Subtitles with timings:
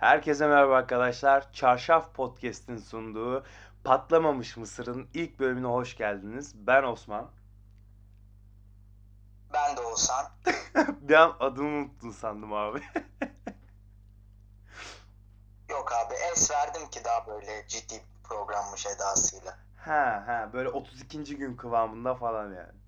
[0.00, 1.52] Herkese merhaba arkadaşlar.
[1.52, 3.44] Çarşaf Podcast'in sunduğu
[3.84, 6.52] Patlamamış Mısır'ın ilk bölümüne hoş geldiniz.
[6.54, 7.30] Ben Osman.
[9.52, 10.26] Ben de Oğuzhan.
[11.00, 12.82] Bir an adımı unuttun sandım abi.
[15.70, 19.58] Yok abi es verdim ki daha böyle ciddi bir programmış edasıyla.
[19.76, 21.36] ha ha böyle 32.
[21.36, 22.78] gün kıvamında falan yani.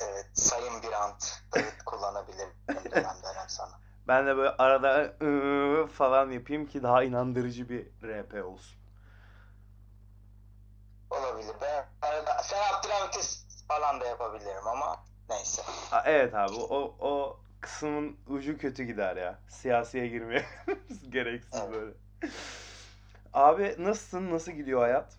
[0.00, 1.42] Evet sayın bir ant
[1.86, 3.85] kullanabilirim dönem dönem sana.
[4.08, 8.78] Ben de böyle arada ıı falan yapayım ki daha inandırıcı bir RP olsun.
[11.10, 11.54] Olabilir.
[11.60, 14.96] Ben arada sen Abdülhamit'iz falan da yapabilirim ama
[15.30, 15.62] neyse.
[15.90, 19.38] Ha, evet abi o o kısmın ucu kötü gider ya.
[19.48, 20.46] Siyasiye girmeye
[21.08, 21.72] gereksiz Evet.
[21.72, 21.94] böyle.
[23.32, 24.30] Abi nasılsın?
[24.30, 25.16] Nasıl gidiyor hayat?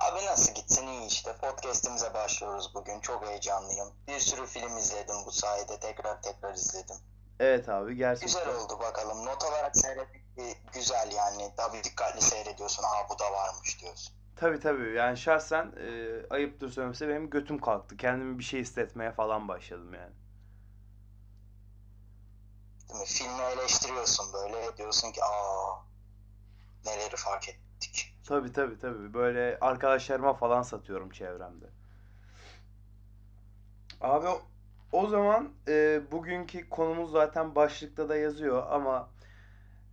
[0.00, 1.36] Abi nasıl gitsin iyi işte.
[1.36, 3.00] Podcast'imize başlıyoruz bugün.
[3.00, 3.88] Çok heyecanlıyım.
[4.08, 5.80] Bir sürü film izledim bu sayede.
[5.80, 6.96] Tekrar tekrar izledim.
[7.40, 8.26] Evet abi gerçekten.
[8.44, 9.24] Güzel oldu bakalım.
[9.26, 11.52] Not olarak seyretmek de güzel yani.
[11.56, 12.82] Tabii dikkatli seyrediyorsun.
[12.82, 14.14] Aa bu da varmış diyorsun.
[14.36, 17.96] Tabii tabii yani şahsen e, ayıptır söylemesi benim götüm kalktı.
[17.96, 20.12] Kendimi bir şey hissetmeye falan başladım yani.
[22.88, 23.06] Değil mi?
[23.06, 24.76] Filmi eleştiriyorsun böyle.
[24.76, 25.74] Diyorsun ki aa
[26.84, 28.09] neleri fark ettik.
[28.30, 31.66] Tabii tabii tabii böyle arkadaşlarıma falan satıyorum çevremde.
[34.00, 34.26] Abi
[34.92, 39.08] o, zaman e, bugünkü konumuz zaten başlıkta da yazıyor ama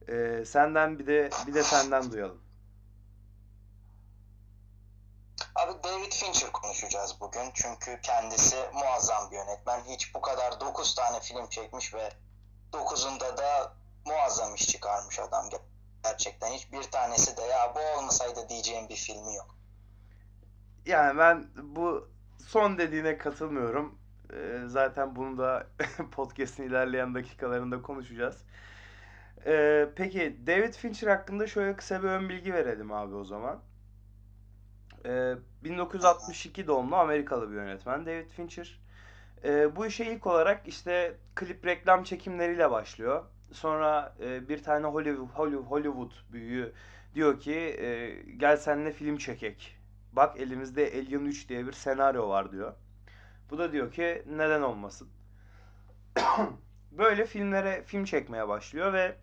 [0.08, 2.42] e, senden bir de bir de senden duyalım.
[5.56, 7.52] Abi David Fincher konuşacağız bugün.
[7.54, 9.84] Çünkü kendisi muazzam bir yönetmen.
[9.84, 12.10] Hiç bu kadar 9 tane film çekmiş ve
[12.74, 13.74] 9'unda da
[14.06, 15.50] muazzam iş çıkarmış adam.
[16.08, 19.56] Gerçekten hiçbir tanesi de ya bu olmasaydı diyeceğim bir filmi yok.
[20.86, 22.10] Yani ben bu
[22.48, 24.00] son dediğine katılmıyorum.
[24.34, 25.68] Ee, zaten bunu da
[26.12, 28.44] podcast'in ilerleyen dakikalarında konuşacağız.
[29.46, 33.60] Ee, peki David Fincher hakkında şöyle kısa bir ön bilgi verelim abi o zaman.
[35.06, 38.80] Ee, 1962 doğumlu Amerikalı bir yönetmen David Fincher.
[39.44, 43.26] Ee, bu işe ilk olarak işte klip reklam çekimleriyle başlıyor.
[43.52, 45.30] Sonra e, bir tane Hollywood,
[45.70, 46.74] Hollywood, büyüğü
[47.16, 49.78] diyor ki e, gel seninle film çekek.
[50.14, 52.74] Bak elimizde Alien 3 diye bir senaryo var diyor.
[53.50, 55.10] Bu da diyor ki neden olmasın.
[56.92, 59.16] Böyle filmlere film çekmeye başlıyor ve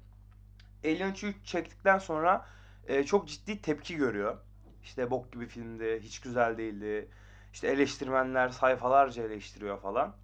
[0.85, 2.47] Alien 3 çektikten sonra
[2.89, 4.39] e, çok ciddi tepki görüyor.
[4.83, 7.09] İşte bok gibi filmdi, hiç güzel değildi.
[7.53, 10.17] İşte eleştirmenler sayfalarca eleştiriyor falan.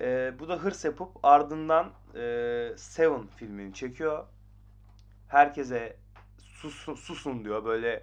[0.00, 4.26] E, bu da hırs yapıp ardından e, Seven filmini çekiyor.
[5.28, 5.96] Herkese
[6.38, 7.64] susun, susun diyor.
[7.64, 8.02] Böyle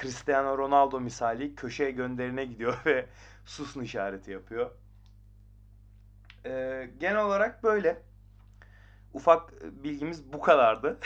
[0.00, 3.06] Cristiano Ronaldo misali köşeye gönderine gidiyor ve
[3.44, 4.70] susun işareti yapıyor.
[6.46, 8.02] E, genel olarak böyle.
[9.12, 9.52] Ufak
[9.84, 10.98] bilgimiz bu kadardı.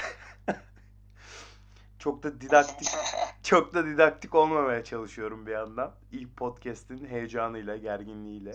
[1.99, 2.89] Çok da didaktik
[3.43, 5.95] çok da didaktik olmamaya çalışıyorum bir yandan.
[6.13, 8.53] İlk podcast'in heyecanıyla, gerginliğiyle.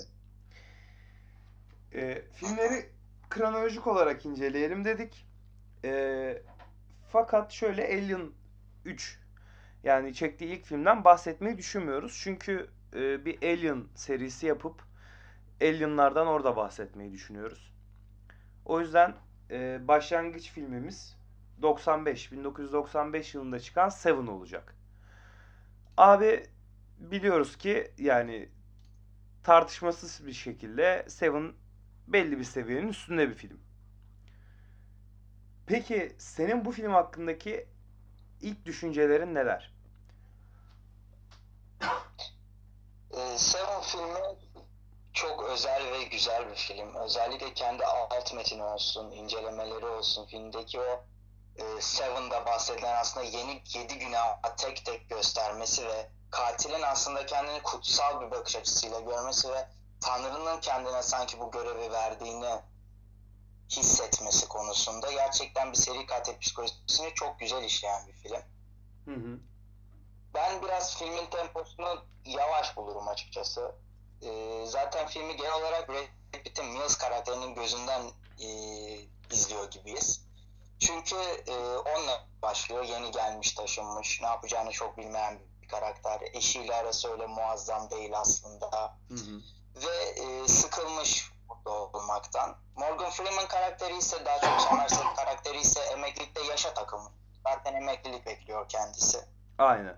[1.95, 2.89] Ee, filmleri
[3.29, 5.27] kronolojik olarak inceleyelim dedik.
[5.85, 6.41] Ee,
[7.09, 8.31] fakat şöyle Alien
[8.85, 9.19] 3
[9.83, 12.19] yani çektiği ilk filmden bahsetmeyi düşünmüyoruz.
[12.23, 14.81] Çünkü e, bir Alien serisi yapıp
[15.61, 17.73] Alien'lardan orada bahsetmeyi düşünüyoruz.
[18.65, 19.15] O yüzden
[19.51, 21.17] e, başlangıç filmimiz
[21.61, 24.75] 95 1995 yılında çıkan Seven olacak.
[25.97, 26.45] Abi
[26.99, 28.49] biliyoruz ki yani
[29.43, 31.53] tartışmasız bir şekilde Seven
[32.07, 33.59] belli bir seviyenin üstünde bir film.
[35.67, 37.67] Peki senin bu film hakkındaki
[38.41, 39.73] ilk düşüncelerin neler?
[43.11, 44.19] Ee, Seven filmi
[45.13, 46.95] çok özel ve güzel bir film.
[46.95, 51.03] Özellikle kendi alt metini olsun, incelemeleri olsun, filmdeki o
[51.55, 58.21] e, Seven'da bahsedilen aslında yeni yedi günah tek tek göstermesi ve katilin aslında kendini kutsal
[58.21, 59.67] bir bakış açısıyla görmesi ve
[60.03, 62.61] Tanrı'nın kendine sanki bu görevi verdiğini
[63.69, 68.41] hissetmesi konusunda gerçekten bir seri katil psikolojisini çok güzel işleyen bir film.
[69.05, 69.39] Hı hı.
[70.33, 73.75] Ben biraz filmin temposunu yavaş bulurum açıkçası.
[74.21, 78.01] Ee, zaten filmi genel olarak Brad Pitt'in Mills karakterinin gözünden
[78.39, 78.47] e,
[79.31, 80.25] izliyor gibiyiz.
[80.79, 81.15] Çünkü
[81.47, 82.83] e, onunla başlıyor.
[82.83, 86.21] Yeni gelmiş, taşınmış, ne yapacağını çok bilmeyen bir karakter.
[86.33, 88.97] Eşiyle arası öyle muazzam değil aslında.
[89.09, 89.41] Hı hı.
[89.75, 92.57] Ve e, sıkılmış burada olmaktan.
[92.75, 97.13] Morgan Freeman karakteri ise daha çok Somerset karakteri ise emeklilikte yaşa takılmış.
[97.43, 99.25] Zaten emeklilik bekliyor kendisi.
[99.57, 99.97] Aynen.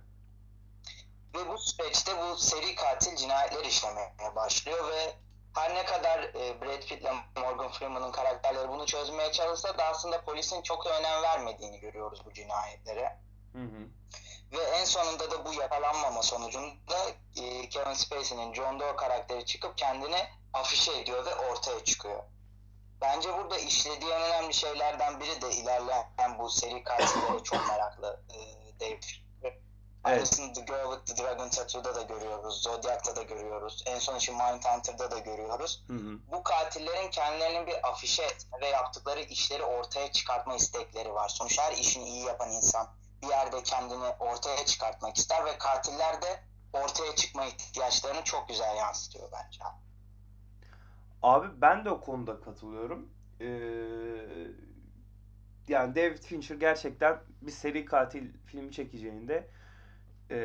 [1.36, 5.16] Ve bu süreçte bu seri katil cinayetler işlemeye başlıyor ve
[5.56, 10.22] her ne kadar e, Brad Pitt ile Morgan Freeman'ın karakterleri bunu çözmeye çalışsa da aslında
[10.22, 13.18] polisin çok önem vermediğini görüyoruz bu cinayetlere.
[13.54, 13.88] Hı hı.
[14.56, 20.28] Ve en sonunda da bu yakalanmama sonucunda e, Kevin Spacey'nin John Doe karakteri çıkıp kendini
[20.54, 22.24] afişe ediyor ve ortaya çıkıyor.
[23.02, 28.56] Bence burada işlediği en önemli şeylerden biri de ilerleyen bu seri katillere çok meraklı e,
[28.80, 29.26] Fincher.
[30.04, 32.64] Aynısını The Girl with the Dragon Tattoo'da da görüyoruz.
[32.64, 33.84] Zodiac'ta da görüyoruz.
[33.86, 35.84] En son için Mindhunter'da da görüyoruz.
[35.88, 36.20] Hı hı.
[36.32, 41.30] Bu katillerin kendilerinin bir afişe etme ve yaptıkları işleri ortaya çıkartma istekleri var.
[41.30, 42.88] Sonuçta her işini iyi yapan insan
[43.26, 46.40] bir yerde kendini ortaya çıkartmak ister ve katiller de
[46.74, 49.64] ortaya çıkma ihtiyaçlarını çok güzel yansıtıyor bence.
[51.24, 53.10] Abi ben de o konuda katılıyorum.
[53.42, 53.48] Ee,
[55.68, 59.50] yani David Fincher gerçekten bir seri katil filmi çekeceğinde
[60.32, 60.38] e,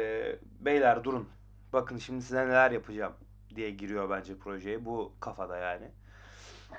[0.61, 1.29] beyler durun.
[1.73, 3.15] Bakın şimdi size neler yapacağım
[3.55, 4.85] diye giriyor bence projeye.
[4.85, 5.91] Bu kafada yani.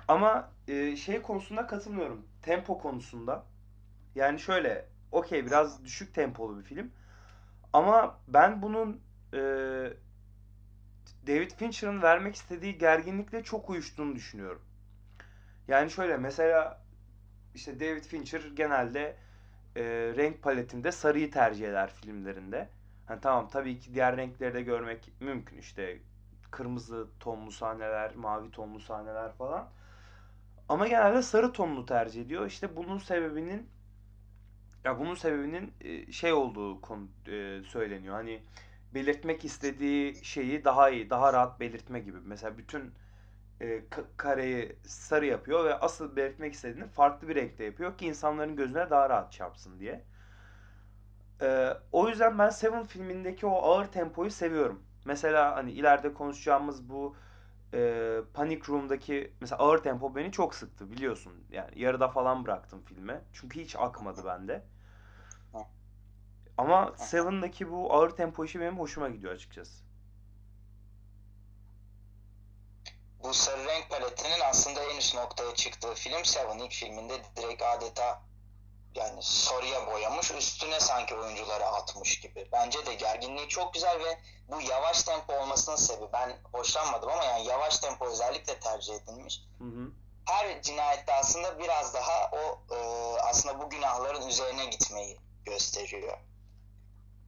[0.07, 2.25] Ama e, şey konusunda katılmıyorum.
[2.41, 3.43] Tempo konusunda.
[4.15, 6.91] Yani şöyle okey biraz düşük tempolu bir film.
[7.73, 9.01] Ama ben bunun
[9.33, 9.39] e,
[11.27, 14.61] David Fincher'ın vermek istediği gerginlikle çok uyuştuğunu düşünüyorum.
[15.67, 16.81] Yani şöyle mesela
[17.55, 19.15] işte David Fincher genelde
[19.75, 19.83] e,
[20.17, 22.69] renk paletinde sarıyı tercih eder filmlerinde.
[23.05, 25.99] Hani tamam tabii ki diğer renkleri de görmek mümkün işte
[26.51, 29.69] kırmızı tonlu sahneler, mavi tonlu sahneler falan.
[30.69, 32.45] Ama genelde sarı tonlu tercih ediyor.
[32.45, 33.69] İşte bunun sebebinin
[34.85, 35.73] ya bunun sebebinin
[36.11, 37.07] şey olduğu konu
[37.65, 38.15] söyleniyor.
[38.15, 38.43] Hani
[38.93, 42.17] belirtmek istediği şeyi daha iyi, daha rahat belirtme gibi.
[42.25, 42.93] Mesela bütün
[43.61, 48.89] ka- kareyi sarı yapıyor ve asıl belirtmek istediğini farklı bir renkte yapıyor ki insanların gözüne
[48.89, 50.03] daha rahat çarpsın diye.
[51.91, 54.83] O yüzden ben Seven filmindeki o ağır tempoyu seviyorum.
[55.05, 57.15] Mesela hani ileride konuşacağımız bu
[57.73, 61.33] e, Panic Room'daki mesela ağır tempo beni çok sıktı biliyorsun.
[61.51, 63.21] Yani yarıda falan bıraktım filme.
[63.33, 64.63] Çünkü hiç akmadı bende.
[66.57, 69.83] Ama Seven'daki bu ağır tempo işi benim hoşuma gidiyor açıkçası.
[73.23, 76.59] Bu sarı renk paletinin aslında en üst noktaya çıktığı film Seven.
[76.59, 78.21] İlk filminde direkt adeta
[78.95, 82.49] yani sarıya boyamış üstüne sanki oyuncuları atmış gibi.
[82.51, 87.47] Bence de gerginliği çok güzel ve bu yavaş tempo olmasının sebebi ben hoşlanmadım ama yani
[87.47, 89.41] yavaş tempo özellikle tercih edilmiş.
[89.57, 89.91] Hı hı.
[90.25, 92.77] Her cinayette aslında biraz daha o e,
[93.21, 96.17] aslında bu günahların üzerine gitmeyi gösteriyor.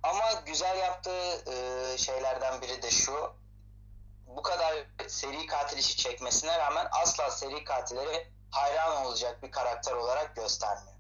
[0.04, 3.34] Ama güzel yaptığı e, şeylerden biri de şu.
[4.28, 10.36] Bu kadar seri katil işi çekmesine rağmen asla seri katilleri hayran olacak bir karakter olarak
[10.36, 10.93] göstermiyor.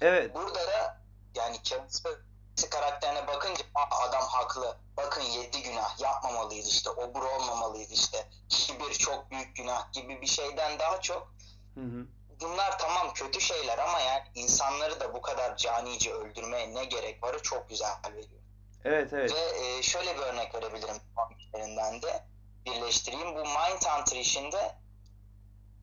[0.00, 0.34] Evet.
[0.34, 1.00] Burada da
[1.34, 4.76] yani Kevin Spacey karakterine bakınca "Aa, adam haklı.
[4.96, 6.90] Bakın yedi günah yapmamalıydı işte.
[6.90, 8.28] Obur olmamalıydı işte.
[8.48, 11.34] Kibir çok büyük günah gibi bir şeyden daha çok
[11.74, 12.06] Hı hı.
[12.40, 17.42] bunlar tamam kötü şeyler ama yani insanları da bu kadar canice öldürmeye ne gerek varı
[17.42, 18.40] çok güzel veriyor.
[18.84, 19.32] Evet evet.
[19.34, 20.96] Ve e, şöyle bir örnek verebilirim
[21.38, 22.24] işlerinden de
[22.66, 23.34] birleştireyim.
[23.34, 24.76] Bu Mindhunter işinde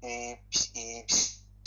[0.03, 0.09] e,
[0.75, 1.05] e,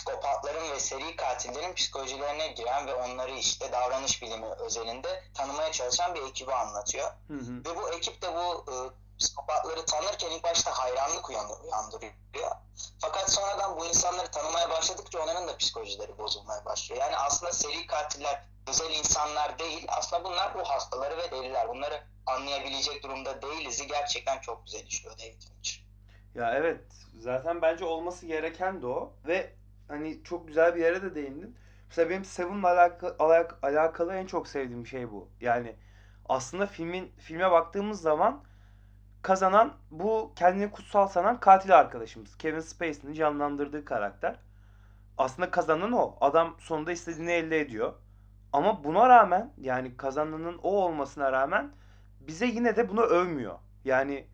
[0.04, 6.22] psikopatların ve seri katillerin psikolojilerine giren ve onları işte davranış bilimi özelinde tanımaya çalışan bir
[6.22, 7.10] ekibi anlatıyor.
[7.28, 7.64] Hı hı.
[7.64, 8.74] Ve bu ekip de bu e,
[9.18, 12.12] psikopatları tanırken ilk başta hayranlık uyandı- uyandırıyor.
[12.98, 17.00] Fakat sonradan bu insanları tanımaya başladıkça onların da psikolojileri bozulmaya başlıyor.
[17.00, 19.86] Yani aslında seri katiller özel insanlar değil.
[19.88, 21.68] Aslında bunlar bu hastaları ve deliler.
[21.68, 23.86] Bunları anlayabilecek durumda değiliz.
[23.86, 25.84] Gerçekten çok güzel işliyor David Fincher.
[26.34, 26.80] Ya evet.
[27.20, 29.12] Zaten bence olması gereken de o.
[29.24, 29.52] Ve
[29.88, 31.56] hani çok güzel bir yere de değindin.
[31.88, 35.28] Mesela benim Seven'la alaka- alak- alakalı en çok sevdiğim şey bu.
[35.40, 35.76] Yani
[36.28, 38.44] aslında filmin filme baktığımız zaman
[39.22, 42.36] kazanan bu kendini kutsal sanan katil arkadaşımız.
[42.36, 44.36] Kevin Spacey'nin canlandırdığı karakter.
[45.18, 46.16] Aslında kazanan o.
[46.20, 47.94] Adam sonunda istediğini elde ediyor.
[48.52, 51.72] Ama buna rağmen yani kazananın o olmasına rağmen
[52.20, 53.58] bize yine de bunu övmüyor.
[53.84, 54.28] Yani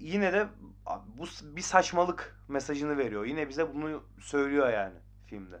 [0.00, 0.48] yine de
[0.86, 3.24] "Abi bu bir saçmalık mesajını veriyor.
[3.24, 4.94] Yine bize bunu söylüyor yani
[5.26, 5.60] filmde.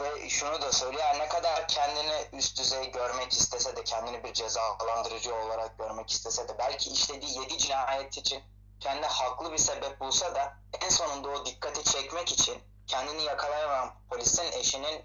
[0.00, 1.04] Ve şunu da söylüyor.
[1.18, 6.52] ne kadar kendini üst düzey görmek istese de kendini bir cezalandırıcı olarak görmek istese de
[6.58, 8.42] belki işlediği yedi cinayet için
[8.80, 14.52] kendi haklı bir sebep bulsa da en sonunda o dikkati çekmek için kendini yakalayamayan polisin
[14.52, 15.02] eşinin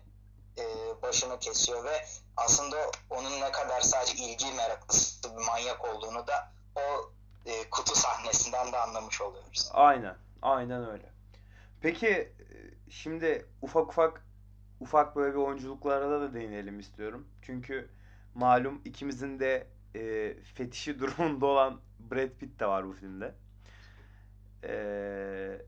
[0.57, 0.65] e,
[1.01, 2.05] başını kesiyor ve
[2.37, 2.77] aslında
[3.09, 7.11] onun ne kadar sadece ilgi meraklısı bir manyak olduğunu da o
[7.45, 9.69] e, kutu sahnesinden de anlamış oluyoruz.
[9.73, 10.15] Aynen.
[10.41, 11.11] Aynen öyle.
[11.81, 12.33] Peki e,
[12.89, 14.25] şimdi ufak ufak
[14.79, 17.27] ufak böyle bir oyunculuklara da değinelim istiyorum.
[17.41, 17.89] Çünkü
[18.35, 23.35] malum ikimizin de e, fetişi durumunda olan Brad Pitt de var bu filmde.
[24.63, 25.61] Ee,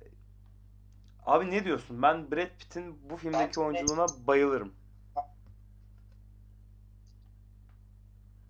[1.27, 2.01] abi ne diyorsun?
[2.01, 4.73] Ben Brad Pitt'in bu filmdeki Bence- oyunculuğuna bayılırım.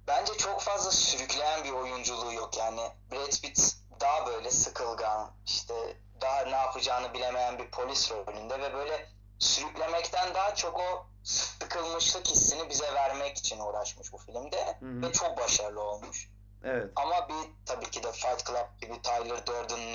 [0.08, 2.82] Bence çok fazla sürükleyen bir oyunculuğu yok yani.
[3.12, 3.60] Brad Pitt
[4.02, 5.74] daha böyle sıkılgan, işte
[6.22, 12.70] daha ne yapacağını bilemeyen bir polis rolünde ve böyle sürüklemekten daha çok o sıkılmışlık hissini
[12.70, 15.02] bize vermek için uğraşmış bu filmde Hı hı.
[15.02, 16.30] ve çok başarılı olmuş.
[16.64, 16.92] Evet.
[16.96, 19.94] Ama bir tabii ki de Fight Club gibi Tyler Durden'ın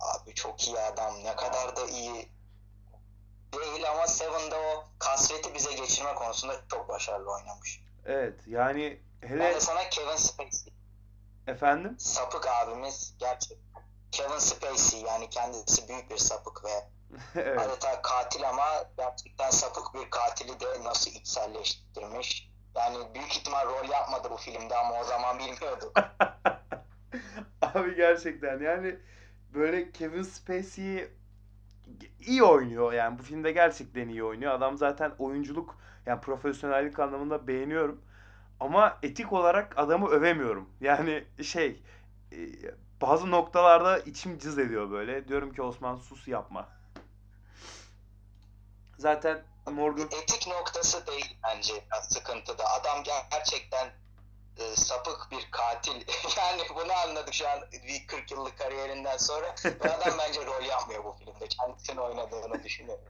[0.00, 2.28] abi çok iyi adam ne kadar da iyi
[3.52, 7.82] değil ama Seven'da o kasveti bize geçirme konusunda çok başarılı oynamış.
[8.06, 8.40] Evet.
[8.46, 10.72] Yani Ben hele de sana Kevin Spacey
[11.46, 13.58] efendim sapık abimiz gerçek.
[14.10, 16.88] Kevin Spacey yani kendisi büyük bir sapık ve
[17.34, 17.60] evet.
[17.60, 22.50] adeta katil ama gerçekten sapık bir katili de nasıl içselleştirmiş.
[22.74, 25.92] Yani büyük ihtimal rol yapmadı bu filmde ama o zaman bilmiyorduk.
[27.62, 28.98] Abi gerçekten yani
[29.54, 31.08] böyle Kevin Spacey
[32.20, 34.52] iyi oynuyor yani bu filmde gerçekten iyi oynuyor.
[34.52, 38.00] Adam zaten oyunculuk yani profesyonellik anlamında beğeniyorum.
[38.60, 40.70] Ama etik olarak adamı övemiyorum.
[40.80, 41.82] Yani şey
[42.32, 42.38] e,
[43.00, 45.28] bazı noktalarda içim cız ediyor böyle.
[45.28, 46.68] Diyorum ki Osman sus yapma.
[48.98, 51.72] Zaten Morgan Etik noktası değil bence
[52.08, 52.64] sıkıntıda.
[52.80, 53.88] Adam gerçekten
[54.58, 55.94] e, sapık bir katil.
[56.36, 59.54] yani bunu anladık şu an bir 40 yıllık kariyerinden sonra.
[59.64, 61.48] Bu adam bence rol yapmıyor bu filmde.
[61.48, 63.04] Kendisini oynadığını düşünüyorum.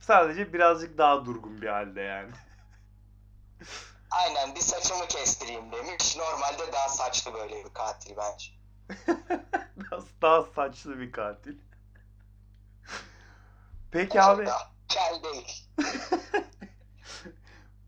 [0.00, 2.32] sadece birazcık daha durgun bir halde yani.
[4.10, 6.16] Aynen bir saçımı kestireyim demiş.
[6.16, 8.46] Normalde daha saçlı böyle bir katil bence.
[9.90, 11.56] daha, daha saçlı bir katil.
[13.90, 14.46] Peki Bence abi.
[14.88, 15.68] Kel değil.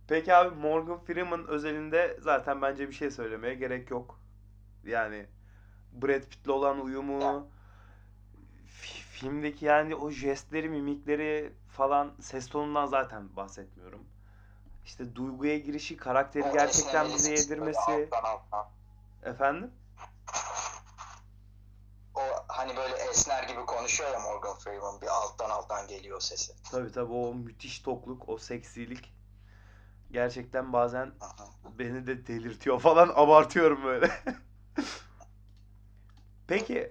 [0.08, 4.20] Peki abi Morgan Freeman özelinde zaten bence bir şey söylemeye gerek yok.
[4.84, 5.26] Yani
[5.92, 7.20] Brad Pitt'le olan uyumu,
[8.66, 14.00] fi- filmdeki yani o jestleri, mimikleri falan ses tonundan zaten bahsetmiyorum.
[14.84, 17.80] İşte duyguya girişi, karakteri gerçekten bize yedirmesi.
[17.80, 18.66] alttan alttan.
[19.22, 19.70] Efendim?
[22.14, 25.00] O hani böyle esner gibi konuşuyor ya Morgan Freeman.
[25.00, 26.52] Bir alttan alttan geliyor sesi.
[26.70, 29.17] Tabii tabii o müthiş tokluk, o seksilik
[30.10, 31.12] gerçekten bazen
[31.78, 34.10] beni de delirtiyor falan abartıyorum böyle.
[36.48, 36.90] Peki.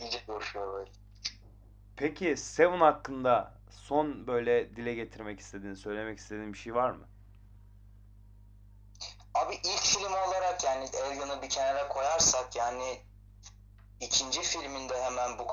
[1.96, 7.08] Peki Seven hakkında son böyle dile getirmek istediğin, söylemek istediğin bir şey var mı?
[9.34, 13.02] Abi ilk film olarak yani Alien'ı bir kenara koyarsak yani
[14.00, 15.48] ikinci filminde hemen bu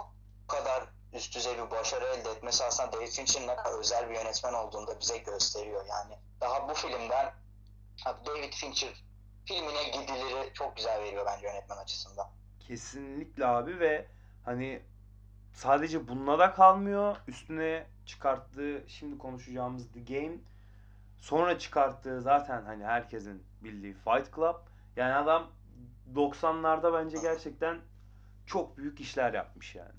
[0.49, 4.53] kadar üst düzey bir başarı elde etmesi aslında David Fincher'ın ne kadar özel bir yönetmen
[4.53, 5.87] olduğunu da bize gösteriyor.
[5.89, 7.35] Yani daha bu filmden
[8.07, 9.05] abi David Fincher
[9.45, 12.27] filmine gidileri çok güzel veriyor bence yönetmen açısından.
[12.61, 14.07] Kesinlikle abi ve
[14.45, 14.83] hani
[15.53, 17.17] sadece bununla da kalmıyor.
[17.29, 20.37] Üstüne çıkarttığı şimdi konuşacağımız The Game
[21.19, 24.57] sonra çıkarttığı zaten hani herkesin bildiği Fight Club.
[24.97, 25.51] Yani adam
[26.15, 27.81] 90'larda bence gerçekten
[28.47, 29.95] çok büyük işler yapmış yani.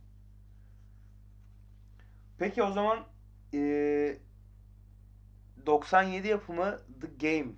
[2.37, 3.05] Peki o zaman
[3.53, 4.19] eee
[5.65, 7.51] 97 yapımı The Game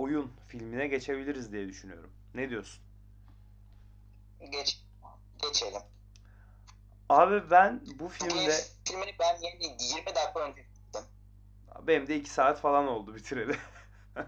[0.00, 2.10] oyun filmine geçebiliriz diye düşünüyorum.
[2.34, 2.82] Ne diyorsun?
[4.50, 4.84] Geç,
[5.42, 5.82] geçelim.
[7.08, 8.54] Abi ben bu Bu filmde
[8.84, 11.02] filmini ben yeni 20 dakika önce gittim.
[11.86, 13.56] benim de 2 saat falan oldu bitireli.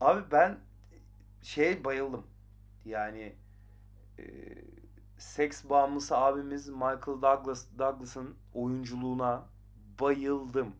[0.00, 0.58] Abi ben
[1.42, 2.26] şeye bayıldım.
[2.84, 3.36] Yani
[4.18, 4.24] e,
[5.18, 9.48] seks bağımlısı abimiz Michael Douglas Douglas'ın oyunculuğuna
[10.00, 10.76] bayıldım.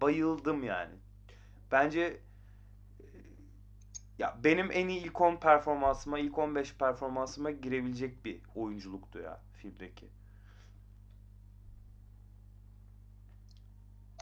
[0.00, 0.94] Bayıldım yani.
[1.72, 3.04] Bence e,
[4.18, 10.08] ya benim en iyi ilk 10 performansıma, ilk 15 performansıma girebilecek bir oyunculuktu ya filmdeki.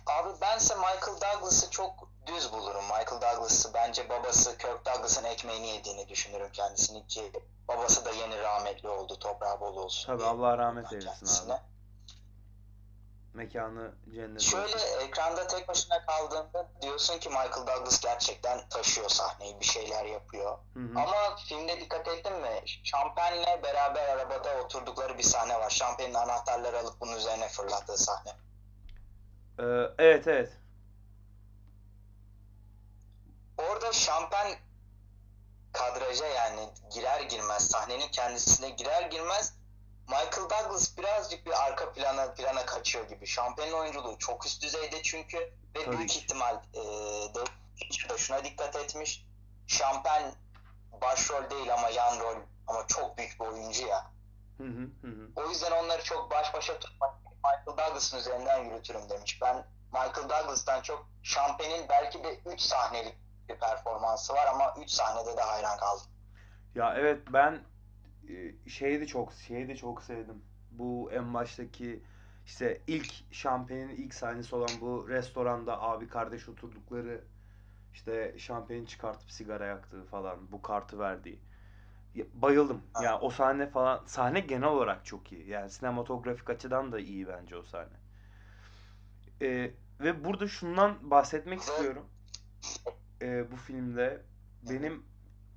[0.06, 2.84] Abi bense Michael Douglas'ı çok düz bulurum.
[2.84, 7.32] Michael Douglas'ı bence babası Kirk Douglas'ın ekmeğini yediğini düşünürüm kendisini ki
[7.68, 9.18] babası da yeni rahmetli oldu.
[9.18, 10.06] Toprağı bol olsun.
[10.06, 11.60] Tabii Allah rahmet eylesin abi.
[13.34, 15.00] Mekanı cennet Şöyle olsun.
[15.00, 20.58] ekranda tek başına kaldığında diyorsun ki Michael Douglas gerçekten taşıyor sahneyi, bir şeyler yapıyor.
[20.74, 20.98] Hı hı.
[20.98, 22.62] Ama filmde dikkat ettin mi?
[22.84, 25.70] Şampenle beraber arabada oturdukları bir sahne var.
[25.70, 28.30] Şampenin anahtarları alıp bunun üzerine fırlattığı sahne.
[29.58, 29.64] Ee,
[29.98, 30.52] evet evet.
[33.58, 34.54] Orada şampen
[35.72, 39.54] kadraja yani girer girmez sahnenin kendisine girer girmez
[40.08, 43.26] Michael Douglas birazcık bir arka plana plana kaçıyor gibi.
[43.26, 45.38] Şampen'in oyunculuğu çok üst düzeyde çünkü
[45.76, 46.18] ve Tabii büyük ki.
[46.18, 46.80] ihtimal e,
[47.34, 49.26] de şuna dikkat etmiş.
[49.66, 50.34] Şampen
[51.00, 54.10] başrol değil ama yan rol ama çok büyük bir oyuncu ya.
[54.58, 55.28] Hı hı hı.
[55.36, 59.38] O yüzden onları çok baş başa tutmak Michael Douglas'ın üzerinden yürütürüm demiş.
[59.42, 63.14] Ben Michael Douglas'tan çok Champagne'in belki de 3 sahnelik
[63.48, 66.06] bir performansı var ama 3 sahnede de hayran kaldım.
[66.74, 67.64] Ya evet ben
[68.66, 70.42] şeyi de çok şeyi de çok sevdim.
[70.70, 72.02] Bu en baştaki
[72.46, 77.24] işte ilk şampiyonin ilk sahnesi olan bu restoranda abi kardeş oturdukları
[77.92, 81.40] işte şampiyon çıkartıp sigara yaktığı falan bu kartı verdiği.
[82.34, 82.82] Bayıldım.
[83.02, 85.48] Ya o sahne falan sahne genel olarak çok iyi.
[85.48, 87.96] Yani sinematografik açıdan da iyi bence o sahne.
[89.42, 92.06] E, ve burada şundan bahsetmek istiyorum.
[93.22, 94.22] E, bu filmde
[94.70, 95.02] benim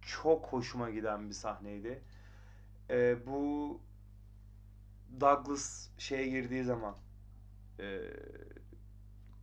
[0.01, 2.03] çok hoşuma giden bir sahneydi.
[2.89, 3.81] Ee, bu
[5.21, 6.95] Douglas şeye girdiği zaman
[7.79, 7.99] ee,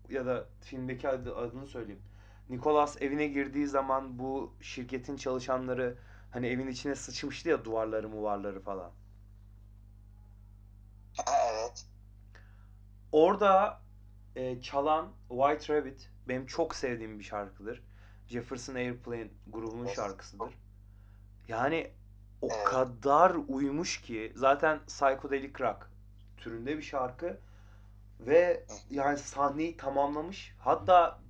[0.08, 2.02] ya da filmdeki adı, adını söyleyeyim.
[2.48, 5.98] Nicholas evine girdiği zaman bu şirketin çalışanları
[6.30, 8.92] hani evin içine sıçmıştı ya duvarları muvarları falan.
[11.28, 11.86] evet.
[13.12, 13.80] Orada
[14.36, 17.82] e, çalan White Rabbit benim çok sevdiğim bir şarkıdır.
[18.26, 20.54] Jefferson Airplane grubunun şarkısıdır.
[21.48, 21.92] Yani
[22.44, 22.64] o Evet.
[22.64, 25.90] kadar uymuş ki zaten psychedelic rock
[26.36, 27.40] türünde bir şarkı
[28.20, 30.56] ve yani sahneyi tamamlamış.
[30.60, 31.20] Hatta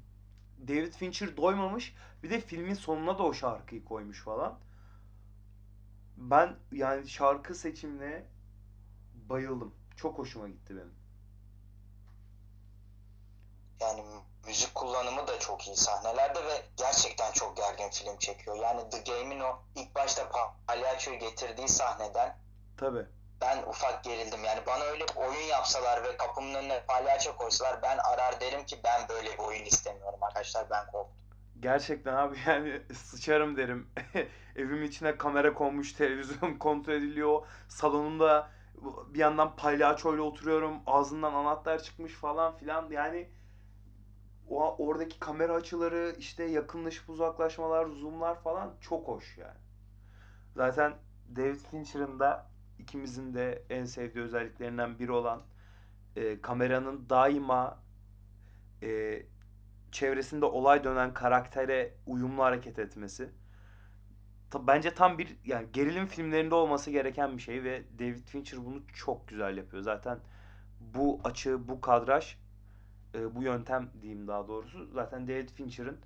[0.68, 1.94] David Fincher doymamış.
[2.22, 4.58] Bir de filmin sonuna da o şarkıyı koymuş falan.
[6.16, 8.24] Ben yani şarkı seçimine
[9.30, 9.74] bayıldım.
[9.96, 10.94] Çok hoşuma gitti benim.
[13.80, 14.02] Yani
[14.46, 18.56] müzik kullanımı da çok iyi sahnelerde ve gerçekten çok gergin film çekiyor.
[18.56, 20.28] Yani The Game'in o ilk başta
[20.66, 22.36] palyaçoyu getirdiği sahneden
[22.76, 23.06] Tabii.
[23.40, 24.44] ben ufak gerildim.
[24.44, 28.80] Yani bana öyle bir oyun yapsalar ve kapımın önüne palyaço koysalar ben arar derim ki
[28.84, 31.16] ben böyle bir oyun istemiyorum arkadaşlar ben korktum.
[31.60, 33.88] Gerçekten abi yani sıçarım derim.
[34.56, 37.46] Evimin içine kamera konmuş, televizyon kontrol ediliyor.
[37.68, 38.50] Salonumda
[39.08, 40.82] bir yandan palyaçoyla oturuyorum.
[40.86, 42.90] Ağzından anahtar çıkmış falan filan.
[42.90, 43.30] Yani
[44.48, 49.58] o oradaki kamera açıları, işte yakınlaşıp uzaklaşmalar, zoomlar falan çok hoş yani.
[50.56, 50.94] Zaten
[51.36, 55.42] David Fincher'ın da ikimizin de en sevdiği özelliklerinden biri olan
[56.16, 57.78] e, kameranın daima
[58.82, 59.22] e,
[59.92, 63.30] çevresinde olay dönen karaktere uyumlu hareket etmesi.
[64.50, 68.82] Ta- bence tam bir yani gerilim filmlerinde olması gereken bir şey ve David Fincher bunu
[68.94, 69.82] çok güzel yapıyor.
[69.82, 70.18] Zaten
[70.80, 72.36] bu açı, bu kadraj,
[73.14, 76.00] e, bu yöntem diyeyim daha doğrusu zaten David Fincher'ın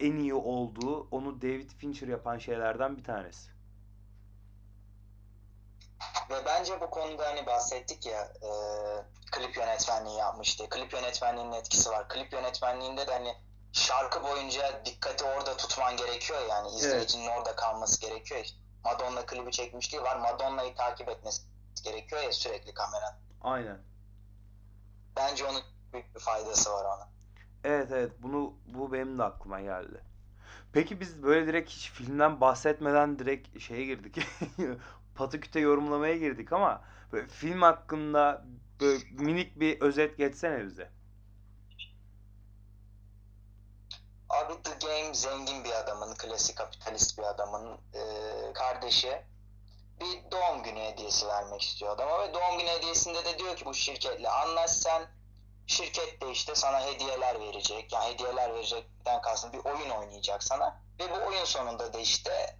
[0.00, 3.50] en iyi olduğu, onu David Fincher yapan şeylerden bir tanesi.
[6.30, 8.50] Ve bence bu konuda hani bahsettik ya e,
[9.32, 10.68] klip yönetmenliği yapmıştı.
[10.68, 12.08] Klip yönetmenliğinin etkisi var.
[12.08, 13.34] Klip yönetmenliğinde de hani
[13.72, 18.44] şarkı boyunca dikkati orada tutman gerekiyor yani izleyicinin orada kalması gerekiyor.
[18.84, 20.16] Madonna klibi çekmişliği var.
[20.16, 21.42] Madonna'yı takip etmesi
[21.84, 23.18] gerekiyor ya sürekli kamera.
[23.40, 23.78] Aynen.
[25.16, 25.62] Bence onun
[25.94, 27.08] büyük bir faydası var ona.
[27.64, 30.00] Evet evet bunu bu benim de aklıma geldi.
[30.72, 34.18] Peki biz böyle direkt hiç filmden bahsetmeden direkt şeye girdik.
[35.14, 38.44] Pataküte yorumlamaya girdik ama böyle film hakkında
[38.80, 40.90] böyle minik bir özet geçsene bize.
[44.28, 48.02] Abi The Game zengin bir adamın, klasik kapitalist bir adamın e,
[48.54, 49.22] kardeşi
[50.00, 53.74] bir doğum günü hediyesi vermek istiyor adama ve doğum günü hediyesinde de diyor ki bu
[53.74, 55.02] şirketle anlaş sen
[55.66, 57.92] şirket de işte sana hediyeler verecek.
[57.92, 62.56] Yani hediyeler verecekten kastım bir oyun oynayacak sana ve bu oyun sonunda da işte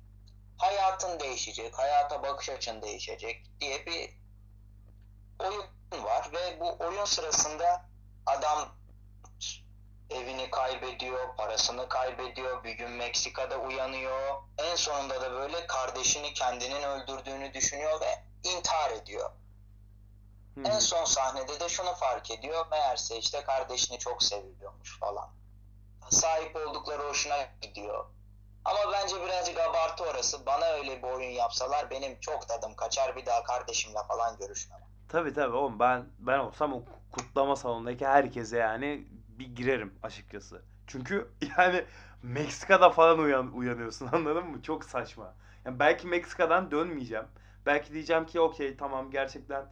[0.59, 4.11] hayatın değişecek, hayata bakış açın değişecek diye bir
[5.39, 5.65] oyun
[6.05, 7.89] var ve bu oyun sırasında
[8.27, 8.69] adam
[10.11, 14.43] evini kaybediyor, parasını kaybediyor, bir gün Meksika'da uyanıyor.
[14.59, 19.31] En sonunda da böyle kardeşini kendinin öldürdüğünü düşünüyor ve intihar ediyor.
[20.55, 22.67] Hı En son sahnede de şunu fark ediyor.
[22.71, 25.29] Meğerse işte kardeşini çok seviyormuş falan.
[26.11, 28.05] Sahip oldukları hoşuna gidiyor.
[28.65, 30.47] Ama bence birazcık abartı orası.
[30.47, 34.81] Bana öyle bir oyun yapsalar benim çok tadım kaçar bir daha kardeşimle falan görüşmem.
[35.09, 40.63] Tabii tabii oğlum ben ben olsam o kutlama salonundaki herkese yani bir girerim açıkçası.
[40.87, 41.85] Çünkü yani
[42.23, 44.63] Meksika'da falan uyan, uyanıyorsun anladın mı?
[44.63, 45.35] Çok saçma.
[45.65, 47.27] Yani belki Meksika'dan dönmeyeceğim.
[47.67, 49.67] Belki diyeceğim ki okey tamam gerçekten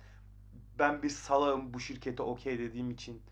[0.79, 3.23] ben bir salağım bu şirkete okey dediğim için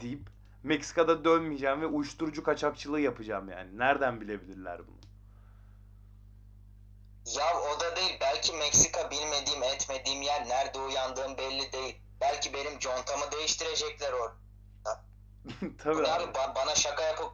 [0.00, 0.30] deyip
[0.62, 3.78] Meksika'da dönmeyeceğim ve uyuşturucu kaçakçılığı yapacağım yani.
[3.78, 5.00] Nereden bilebilirler bunu?
[7.36, 8.18] Ya o da değil.
[8.20, 10.48] Belki Meksika bilmediğim etmediğim yer.
[10.48, 11.96] Nerede uyandığım belli değil.
[12.20, 14.34] Belki benim contamı değiştirecekler orada.
[15.78, 17.32] Tabii abi ba- bana şaka yapıp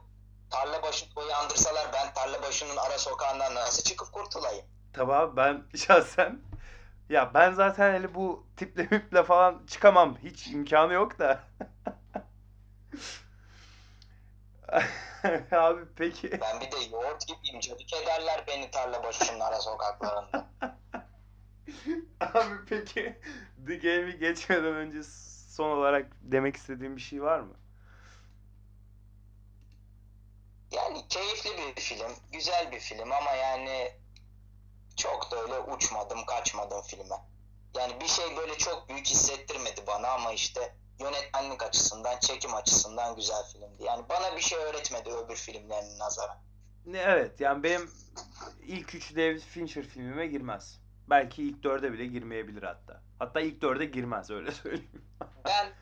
[0.49, 4.65] tarla başında uyandırsalar ben tarla başının ara sokağından nasıl çıkıp kurtulayım?
[4.93, 6.41] Tabii abi ben şahsen
[7.09, 10.17] ya ben zaten hele bu tiple miple falan çıkamam.
[10.23, 11.43] Hiç imkanı yok da.
[15.51, 16.31] Abi peki.
[16.41, 17.59] Ben bir de yoğurt gibiyim.
[17.59, 20.47] Cebik ederler beni tarla başının ara sokaklarında.
[22.19, 23.19] Abi peki
[23.67, 25.03] The Game'i geçmeden önce
[25.49, 27.53] son olarak demek istediğim bir şey var mı?
[30.71, 33.91] Yani keyifli bir film, güzel bir film ama yani
[34.97, 37.15] çok da öyle uçmadım, kaçmadım filme.
[37.75, 43.43] Yani bir şey böyle çok büyük hissettirmedi bana ama işte yönetmenlik açısından, çekim açısından güzel
[43.53, 43.83] filmdi.
[43.83, 46.41] Yani bana bir şey öğretmedi öbür filmlerinin nazara.
[46.85, 47.91] Ne evet yani benim
[48.61, 50.79] ilk üç David Fincher filmime girmez.
[51.09, 53.01] Belki ilk dörde bile girmeyebilir hatta.
[53.19, 55.05] Hatta ilk dörde girmez öyle söyleyeyim.
[55.45, 55.73] Ben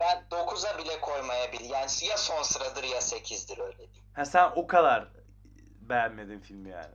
[0.00, 1.64] ben 9'a bile koymayabilir.
[1.64, 4.04] Yani ya son sıradır ya 8'dir öyle diyeyim.
[4.12, 5.08] Ha sen o kadar
[5.80, 6.94] beğenmedin filmi yani.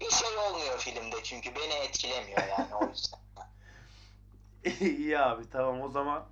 [0.00, 3.20] Bir şey olmuyor filmde çünkü beni etkilemiyor yani o yüzden.
[4.86, 6.28] İyi abi tamam o zaman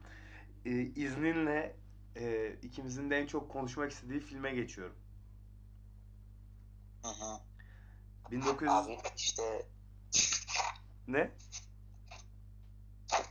[0.64, 1.76] e, izninle
[2.16, 4.96] e, ikimizin de en çok konuşmak istediği filme geçiyorum.
[7.02, 7.40] Hı hı.
[8.30, 9.66] 1900 Abi işte
[11.08, 11.30] ne?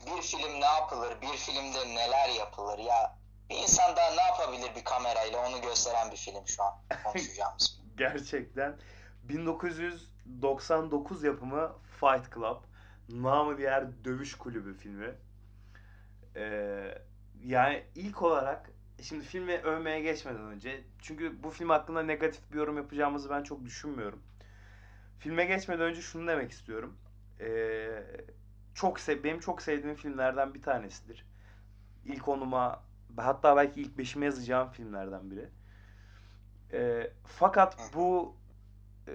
[0.06, 3.18] bir film ne yapılır, bir filmde neler yapılır ya
[3.50, 6.74] bir insan daha ne yapabilir bir kamerayla onu gösteren bir film şu an
[7.04, 7.82] konuşacağımız.
[7.98, 8.78] Gerçekten
[9.30, 12.58] 1999 yapımı Fight Club.
[13.10, 15.16] Namı diğer dövüş kulübü filmi.
[16.36, 16.98] Ee,
[17.44, 18.70] yani ilk olarak
[19.02, 23.66] şimdi filmi övmeye geçmeden önce çünkü bu film hakkında negatif bir yorum yapacağımızı ben çok
[23.66, 24.20] düşünmüyorum.
[25.20, 26.98] Filme geçmeden önce şunu demek istiyorum.
[27.40, 28.04] Ee,
[28.74, 31.26] çok sev benim çok sevdiğim filmlerden bir tanesidir.
[32.06, 32.84] İlk onuma
[33.18, 35.50] hatta belki ilk beşime yazacağım filmlerden biri.
[36.74, 38.36] Ee, fakat bu
[39.08, 39.14] e,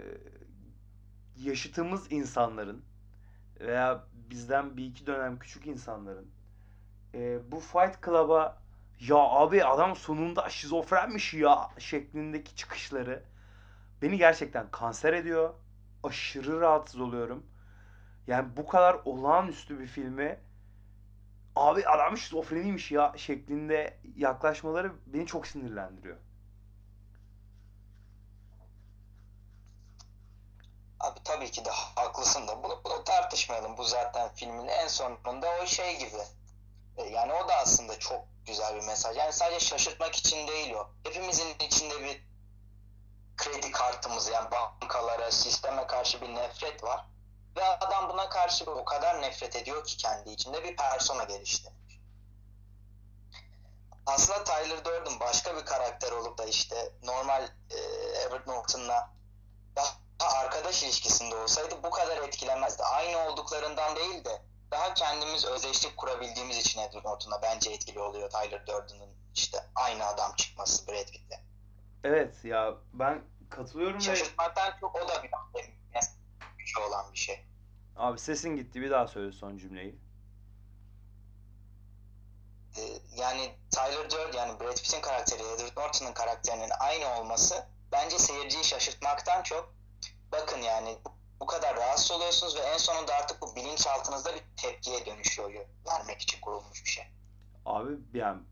[1.36, 2.84] yaşıtımız insanların
[3.60, 6.30] veya bizden bir iki dönem küçük insanların
[7.14, 8.60] e, bu Fight Club'a
[9.00, 13.24] ya abi adam sonunda şizofrenmiş ya şeklindeki çıkışları
[14.02, 15.54] beni gerçekten kanser ediyor.
[16.02, 17.46] Aşırı rahatsız oluyorum.
[18.26, 20.40] Yani bu kadar olağanüstü bir filmi
[21.56, 26.16] abi adam şizofreniymiş ya şeklinde yaklaşmaları beni çok sinirlendiriyor.
[31.00, 33.76] Abi tabii ki de haklısın da bunu, bunu tartışmayalım.
[33.76, 36.22] Bu zaten filmin en sonunda o şey gibi.
[36.96, 39.16] E, Yani o da aslında çok güzel bir mesaj.
[39.16, 40.90] Yani sadece şaşırtmak için değil o.
[41.04, 42.24] Hepimizin içinde bir
[43.36, 47.06] kredi kartımız yani bankalara, sisteme karşı bir nefret var.
[47.56, 52.00] Ve adam buna karşı o kadar nefret ediyor ki kendi içinde bir persona geliştirmiş.
[54.06, 57.76] Aslında Tyler Durden başka bir karakter olup da işte normal e,
[58.22, 59.10] Edward Norton'la
[59.76, 59.88] daha
[60.24, 62.82] arkadaş ilişkisinde olsaydı bu kadar etkilemezdi.
[62.82, 68.66] Aynı olduklarından değil de daha kendimiz özdeşlik kurabildiğimiz için Edward Norton'a bence etkili oluyor Tyler
[68.66, 71.40] Durden'ın işte aynı adam çıkması Brad Pitt'le.
[72.04, 75.30] Evet ya ben katılıyorum ve Şaşırtmaktan çok o da bir
[76.58, 77.46] gücü olan bir şey.
[77.96, 79.98] abi sesin gitti bir daha söyle son cümleyi.
[82.78, 82.82] Ee,
[83.16, 89.42] yani Tyler Durden yani Brad Pitt'in karakteri Edward Norton'un karakterinin aynı olması bence seyirciyi şaşırtmaktan
[89.42, 89.74] çok
[90.32, 90.98] bakın yani
[91.40, 95.50] bu kadar rahatsız oluyorsunuz ve en sonunda artık bu bilinçaltınızda bir tepkiye dönüşüyor
[95.86, 97.04] vermek için kurulmuş bir şey.
[97.66, 98.42] Abi yani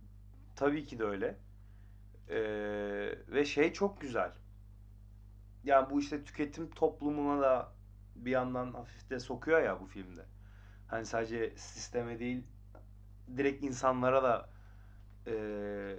[0.57, 1.39] tabii ki de öyle.
[2.29, 2.39] Ee,
[3.29, 4.33] ve şey çok güzel.
[5.65, 7.73] Yani bu işte tüketim toplumuna da
[8.15, 10.25] bir yandan hafif de sokuyor ya bu filmde.
[10.89, 12.43] Hani sadece sisteme değil
[13.37, 14.49] direkt insanlara da
[15.27, 15.97] eee,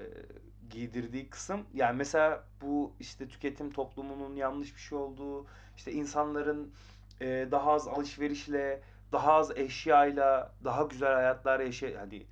[0.70, 1.68] giydirdiği kısım.
[1.74, 5.48] Yani mesela bu işte tüketim toplumunun yanlış bir şey olduğu,
[5.80, 6.74] işte insanların
[7.22, 12.28] eee, daha az alışverişle, daha az eşyayla daha güzel hayatlar yaşay hani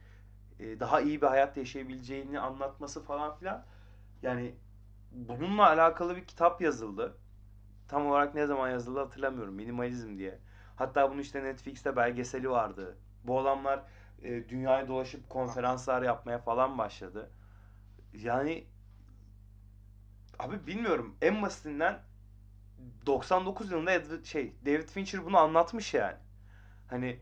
[0.60, 3.66] eee, daha iyi bir hayat yaşayabileceğini anlatması falan filan.
[4.22, 4.56] Yani
[5.12, 7.18] bununla alakalı bir kitap yazıldı.
[7.90, 9.56] Tam olarak ne zaman yazıldı hatırlamıyorum.
[9.56, 10.40] Minimalizm diye.
[10.78, 12.98] Hatta bunun işte Netflix'te belgeseli vardı.
[13.26, 13.84] Bu adamlar
[14.24, 17.32] e, dünyayı dolaşıp konferanslar yapmaya falan başladı.
[18.14, 18.68] Yani
[20.40, 21.16] abi bilmiyorum.
[21.22, 22.00] En basitinden
[23.06, 26.18] 99 yılında Edward, şey David Fincher bunu anlatmış yani.
[26.88, 27.20] Hani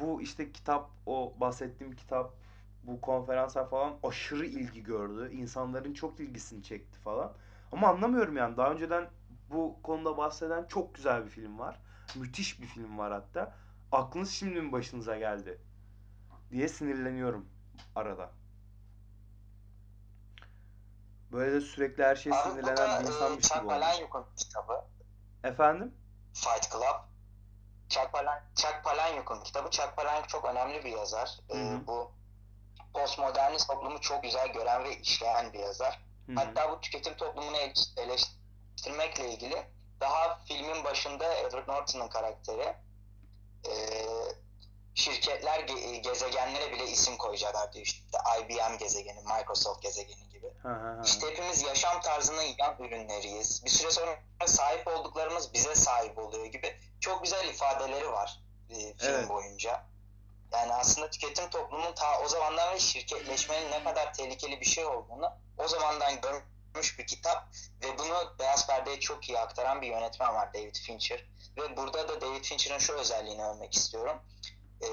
[0.00, 2.34] bu işte kitap o bahsettiğim kitap
[2.82, 5.32] bu konferanslar falan aşırı ilgi gördü.
[5.32, 7.32] İnsanların çok ilgisini çekti falan.
[7.72, 8.56] Ama anlamıyorum yani.
[8.56, 9.10] Daha önceden
[9.50, 11.80] bu konuda bahseden çok güzel bir film var.
[12.14, 13.54] Müthiş bir film var hatta.
[13.92, 15.58] Aklınız şimdi mi başınıza geldi?
[16.50, 17.48] Diye sinirleniyorum
[17.94, 18.30] arada.
[21.34, 23.74] Böyle de sürekli her şeye sinirlenen da bir e, insanmış gibi olmuş.
[23.74, 24.84] Palahniuk'un kitabı.
[25.44, 25.94] Efendim?
[26.34, 27.00] Fight Club.
[27.88, 29.70] Chuck, Palan Chuck Palahniuk'un kitabı.
[29.70, 31.38] Chuck Palahniuk çok önemli bir yazar.
[31.50, 31.58] Hı hı.
[31.58, 32.10] Ee, bu
[32.94, 36.00] postmodernist toplumu çok güzel gören ve işleyen bir yazar.
[36.26, 36.36] Hı hı.
[36.36, 39.66] Hatta bu tüketim toplumunu ele- eleştirmekle ilgili
[40.00, 42.76] daha filmin başında Edward Norton'un karakteri
[43.68, 43.74] e,
[44.94, 47.86] şirketler ge- gezegenlere bile isim koyacaklar diyor.
[47.86, 50.58] İşte IBM gezegeni, Microsoft gezegeni gibi.
[50.62, 51.02] Hı hı.
[51.04, 53.64] İşte hepimiz yaşam tarzının yan ürünleriyiz.
[53.64, 59.14] Bir süre sonra sahip olduklarımız bize sahip oluyor gibi çok güzel ifadeleri var e, film
[59.14, 59.28] Evet.
[59.28, 59.86] boyunca.
[60.52, 65.32] Yani aslında tüketim toplumunun ta o zamandan ve şirketleşmenin ne kadar tehlikeli bir şey olduğunu
[65.58, 67.48] o zamandan görmüş bir kitap
[67.82, 71.24] ve bunu Beyaz Perde'ye çok iyi aktaran bir yönetmen var David Fincher.
[71.56, 74.22] Ve burada da David Fincher'ın şu özelliğini övmek istiyorum.
[74.82, 74.86] Ee,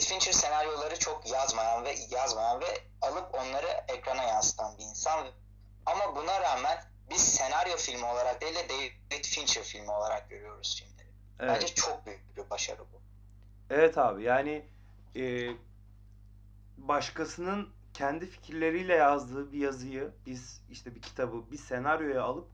[0.00, 5.26] Fincher senaryoları çok yazmayan ve yazmayan ve alıp onları ekrana yansıtan bir insan.
[5.86, 11.08] Ama buna rağmen biz senaryo filmi olarak değil de David Fincher filmi olarak görüyoruz filmleri.
[11.40, 11.50] Evet.
[11.54, 13.00] Bence çok büyük bir başarı bu.
[13.70, 14.68] Evet abi yani
[15.16, 15.50] e,
[16.78, 22.48] başkasının kendi fikirleriyle yazdığı bir yazıyı biz işte bir kitabı bir senaryoya alıp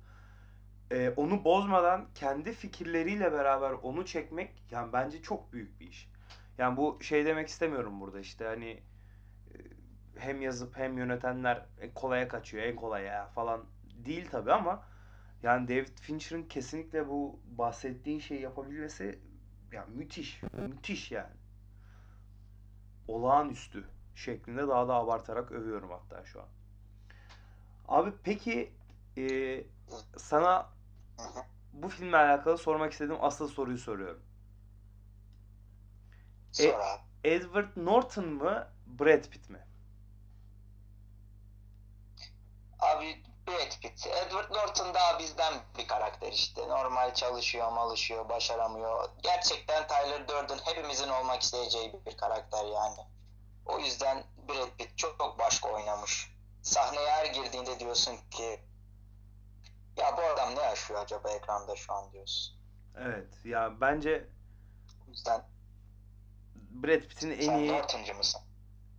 [0.90, 6.10] e, onu bozmadan kendi fikirleriyle beraber onu çekmek yani bence çok büyük bir iş.
[6.60, 8.82] Yani bu şey demek istemiyorum burada işte hani
[9.54, 9.56] e,
[10.16, 13.64] hem yazıp hem yönetenler en kolaya kaçıyor en kolaya falan
[14.06, 14.82] değil tabii ama
[15.42, 19.18] yani David Fincher'ın kesinlikle bu bahsettiğin şeyi yapabilmesi
[19.72, 21.36] ya müthiş, müthiş yani.
[23.08, 26.48] Olağanüstü şeklinde daha da abartarak övüyorum hatta şu an.
[27.88, 28.72] Abi peki
[29.18, 29.24] e,
[30.16, 30.68] sana
[31.72, 34.29] bu filmle alakalı sormak istediğim asıl soruyu soruyorum.
[36.58, 37.00] E- Sonra abi.
[37.24, 39.66] Edward Norton mu, Brad Pitt mi?
[42.78, 44.06] Abi Brad Pitt.
[44.06, 46.68] Edward Norton daha bizden bir karakter işte.
[46.68, 49.08] Normal çalışıyor, malışıyor, başaramıyor.
[49.22, 52.98] Gerçekten Tyler Durden hepimizin olmak isteyeceği bir karakter yani.
[53.66, 56.34] O yüzden Brad Pitt çok, çok başka oynamış.
[56.62, 58.60] Sahneye her girdiğinde diyorsun ki
[59.96, 62.54] ya bu adam ne yaşıyor acaba ekranda şu an diyorsun.
[62.98, 64.28] Evet ya bence
[65.06, 65.42] O yüzden
[66.70, 68.40] Brad Pitt'in en sen iyi Norton'cu musun?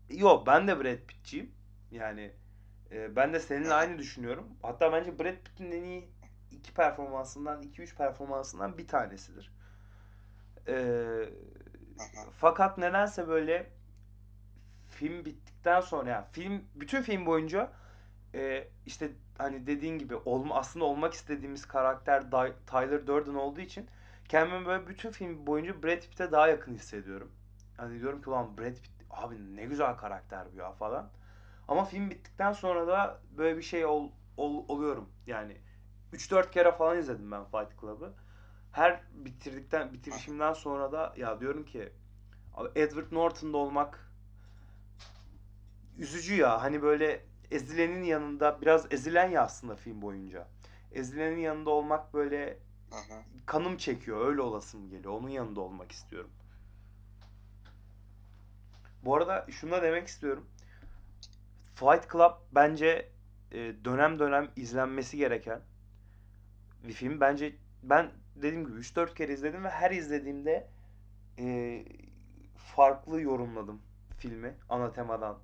[0.10, 1.52] Yo ben de Brad Pitt'ciyim.
[1.92, 2.32] Yani
[2.92, 4.48] e, ben de seninle aynı düşünüyorum.
[4.62, 6.10] Hatta bence Brad Pitt'in en iyi
[6.52, 9.52] iki performansından, iki üç performansından bir tanesidir.
[10.68, 11.06] E,
[12.40, 13.70] fakat nedense böyle
[14.90, 17.72] film bittikten sonra yani film bütün film boyunca
[18.34, 22.24] e, işte hani dediğin gibi olma, aslında olmak istediğimiz karakter
[22.68, 23.90] Tyler Durden olduğu için
[24.30, 27.32] kendimi böyle bütün film boyunca Brad Pitt'e daha yakın hissediyorum.
[27.82, 31.10] Hani diyorum ki ulan Brad Pitt abi ne güzel karakter bu ya falan.
[31.68, 35.10] Ama film bittikten sonra da böyle bir şey ol, ol- oluyorum.
[35.28, 35.58] Yani
[36.14, 38.14] 3-4 kere falan izledim ben Fight Club'ı.
[38.72, 41.94] Her bitirdikten bitirişimden sonra da ya diyorum ki
[42.76, 44.12] Edward Norton'da olmak
[45.98, 46.62] üzücü ya.
[46.64, 50.48] Hani böyle ezilenin yanında biraz ezilen ya aslında film boyunca.
[50.92, 52.60] Ezilenin yanında olmak böyle
[52.92, 53.24] hı.
[53.46, 54.28] kanım çekiyor.
[54.28, 55.14] Öyle olasım geliyor.
[55.14, 56.32] Onun yanında olmak istiyorum.
[59.04, 60.48] Bu arada şunu da demek istiyorum.
[61.76, 63.10] Fight Club bence
[63.52, 65.62] e, dönem dönem izlenmesi gereken
[66.88, 67.20] bir film.
[67.22, 70.68] Bence ben dediğim gibi 3-4 kere izledim ve her izlediğimde
[71.40, 71.86] e,
[72.58, 73.82] farklı yorumladım
[74.18, 75.38] filmi ana temadan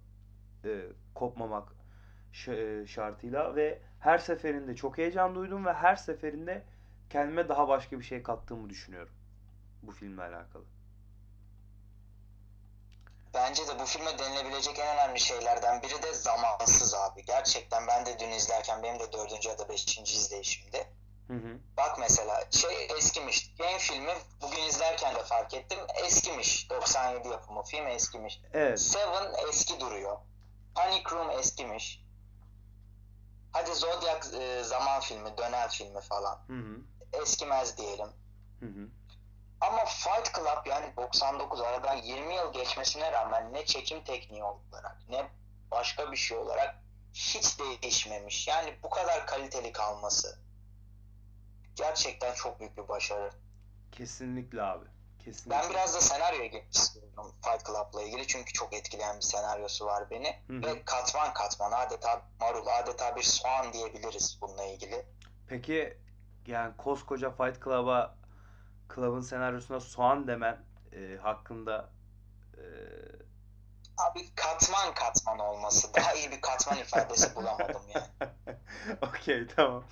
[0.66, 0.82] e,
[1.16, 1.70] kopmamak
[2.48, 6.64] e, şartıyla ve her seferinde çok heyecan duydum ve her seferinde
[7.10, 9.14] kendime daha başka bir şey kattığımı düşünüyorum
[9.84, 10.64] bu filmle alakalı.
[13.38, 17.26] Bence de bu filme denilebilecek en önemli şeylerden biri de zamansız abi.
[17.26, 20.88] Gerçekten ben de dün izlerken benim de dördüncü ya da beşinci izleyişimdi.
[21.28, 21.60] Hı hı.
[21.78, 23.56] Bak mesela şey eskimiş.
[23.60, 25.80] Game filmi bugün izlerken de fark ettim.
[26.06, 26.70] Eskimiş.
[26.70, 28.42] 97 yapımı film eskimiş.
[28.54, 28.80] Evet.
[28.80, 30.18] Seven eski duruyor.
[30.76, 32.04] Panic Room eskimiş.
[33.52, 36.40] Hadi Zodiac e, zaman filmi, dönem filmi falan.
[36.48, 36.82] Hı hı.
[37.22, 38.10] Eskimez diyelim.
[38.60, 38.90] Hı hı.
[39.62, 45.30] Ama Fight Club yani 99 aradan 20 yıl geçmesine rağmen ne çekim tekniği olarak ne
[45.72, 46.76] başka bir şey olarak
[47.14, 48.48] hiç değişmemiş.
[48.48, 50.40] Yani bu kadar kaliteli kalması
[51.76, 53.32] gerçekten çok büyük bir başarı.
[53.92, 54.86] Kesinlikle abi.
[55.26, 55.52] Kesinlikle.
[55.52, 60.40] Ben biraz da senaryoya istiyorum Fight Club'la ilgili çünkü çok etkileyen bir senaryosu var beni.
[60.48, 60.62] Hı hı.
[60.62, 65.06] Ve katman katman adeta marul adeta bir soğan diyebiliriz bununla ilgili.
[65.48, 65.98] Peki
[66.48, 68.16] yani koskoca Fight Club'a
[68.96, 70.58] Club'ın senaryosuna soğan demen
[70.94, 71.90] e, hakkında
[72.58, 72.64] e,
[73.98, 78.30] Abi katman katman olması daha iyi bir katman ifadesi bulamadım yani.
[79.02, 79.84] Okey tamam.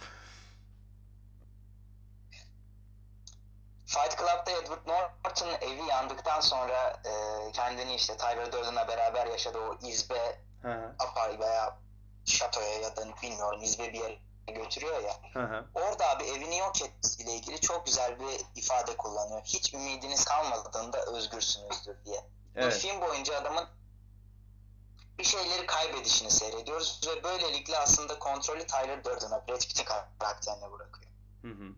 [3.85, 7.11] Fight Club'da Edward Norton'un evi yandıktan sonra e,
[7.51, 10.39] kendini işte Tyler Durden'la beraber yaşadığı o izbe
[10.99, 11.77] apar veya
[12.25, 15.19] şatoya ya da bilmiyorum izbe bir yere götürüyor ya.
[15.33, 15.65] Hı hı.
[15.75, 19.41] Orada abi evini yok etmesiyle ilgili çok güzel bir ifade kullanıyor.
[19.43, 22.21] Hiç ümidiniz kalmadığında özgürsünüzdür diye.
[22.55, 22.73] Bu Evet.
[22.73, 23.67] film boyunca adamın
[25.19, 29.85] bir şeyleri kaybedişini seyrediyoruz ve böylelikle aslında kontrolü Tyler Durden'a, Brad Pitt'in
[30.19, 31.11] karakterine bırakıyor.
[31.41, 31.75] Hı hı.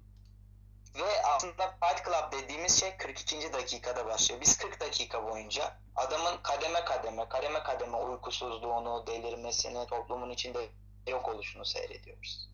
[0.95, 3.53] Ve aslında Fight Club dediğimiz şey 42.
[3.53, 4.41] dakikada başlıyor.
[4.41, 10.69] Biz 40 dakika boyunca adamın kademe kademe, kademe kademe uykusuzluğunu, delirmesini, toplumun içinde
[11.07, 12.49] yok oluşunu seyrediyoruz.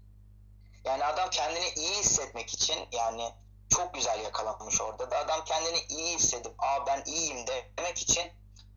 [0.85, 3.33] Yani adam kendini iyi hissetmek için yani
[3.69, 8.31] çok güzel yakalanmış orada da adam kendini iyi hissedip aa ben iyiyim demek için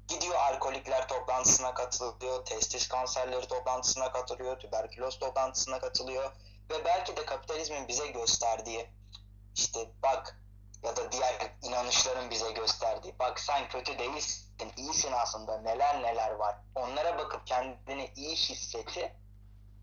[0.08, 6.32] gidiyor alkolikler toplantısına katılıyor, testis kanserleri toplantısına katılıyor, tüberküloz toplantısına katılıyor
[6.70, 8.90] ve belki de kapitalizmin bize gösterdiği
[9.54, 10.40] işte bak
[10.82, 16.56] ya da diğer inanışların bize gösterdiği bak sen kötü değilsin, iyisin aslında neler neler var.
[16.74, 19.16] Onlara bakıp kendini iyi hisseti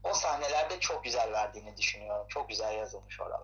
[0.03, 2.25] o sahnelerde çok güzel verdiğini düşünüyorum.
[2.29, 3.41] Çok güzel yazılmış oralar.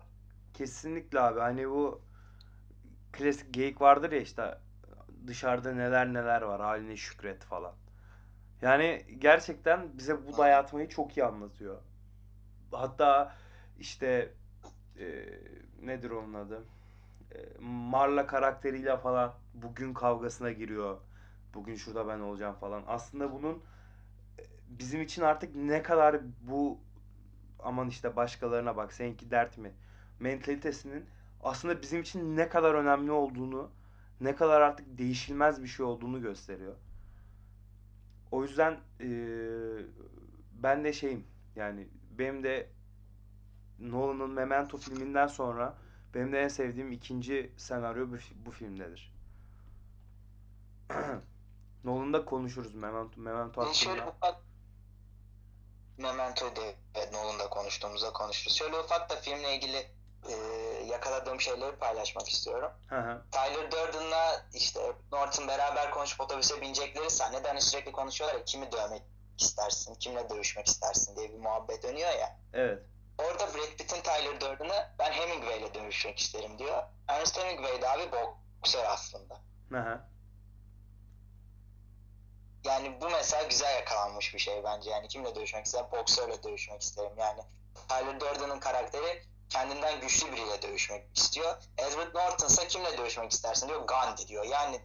[0.54, 1.40] Kesinlikle abi.
[1.40, 2.02] Hani bu
[3.12, 4.58] klasik geyik vardır ya işte
[5.26, 7.74] dışarıda neler neler var haline şükret falan.
[8.62, 11.78] Yani gerçekten bize bu dayatmayı çok iyi anlatıyor.
[12.72, 13.34] Hatta
[13.78, 14.34] işte
[14.98, 15.26] e,
[15.82, 16.64] nedir onun adı?
[17.34, 20.98] E, Marla karakteriyle falan bugün kavgasına giriyor.
[21.54, 22.84] Bugün şurada ben olacağım falan.
[22.86, 23.62] Aslında bunun
[24.70, 26.78] bizim için artık ne kadar bu
[27.58, 29.72] aman işte başkalarına bak seninki dert mi?
[30.20, 31.06] mentalitesinin
[31.42, 33.70] aslında bizim için ne kadar önemli olduğunu,
[34.20, 36.74] ne kadar artık değişilmez bir şey olduğunu gösteriyor.
[38.30, 39.86] O yüzden eee,
[40.52, 41.24] ben de şeyim
[41.56, 42.68] yani benim de
[43.78, 45.78] Nolan'ın Memento filminden sonra
[46.14, 49.14] benim de en sevdiğim ikinci senaryo bu, bu filmdedir.
[51.84, 54.16] Nolan'da konuşuruz Memento, Memento hakkında.
[56.00, 56.60] Memento'yu da
[56.94, 58.56] evet, Nolan'da konuştuğumuzda konuşuruz.
[58.56, 59.90] Şöyle ufak da filmle ilgili
[60.28, 60.34] e,
[60.86, 62.72] yakaladığım şeyleri paylaşmak istiyorum.
[62.88, 63.22] Hı hı.
[63.32, 64.80] Tyler Durden'la işte
[65.12, 69.02] Norton beraber konuşup otobüse binecekleri sahnede hani sürekli konuşuyorlar ya kimi dövmek
[69.38, 72.36] istersin, kimle dövüşmek istersin diye bir muhabbet dönüyor ya.
[72.52, 72.82] Evet.
[73.18, 76.82] Orada Brad Pitt'in Tyler Durden'ı ben Hemingway'le dövüşmek isterim diyor.
[77.08, 79.40] Ernest Hemingway de abi boksör aslında.
[79.72, 80.00] Hı hı.
[82.64, 84.90] Yani bu mesela güzel yakalanmış bir şey bence.
[84.90, 85.86] Yani kimle dövüşmek isterim?
[85.92, 87.12] Boksörle dövüşmek isterim.
[87.18, 87.42] Yani
[87.88, 91.56] Tyler Durden'ın karakteri kendinden güçlü biriyle dövüşmek istiyor.
[91.78, 93.86] Edward Norton ise kimle dövüşmek istersin diyor.
[93.86, 94.44] Gandhi diyor.
[94.44, 94.80] Yani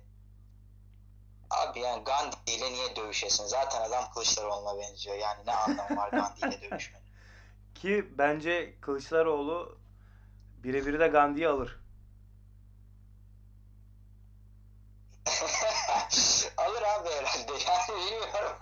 [1.50, 3.46] abi yani Gandhi ile niye dövüşesin?
[3.46, 5.16] Zaten adam Kılıçdaroğlu'na benziyor.
[5.16, 7.06] Yani ne anlamı var Gandhi ile dövüşmenin?
[7.76, 9.78] Ki bence Kılıçdaroğlu
[10.64, 11.80] birebir de Gandhi'yi alır.
[16.58, 17.52] Alır abi herhalde.
[17.68, 18.58] Yani bilmiyorum.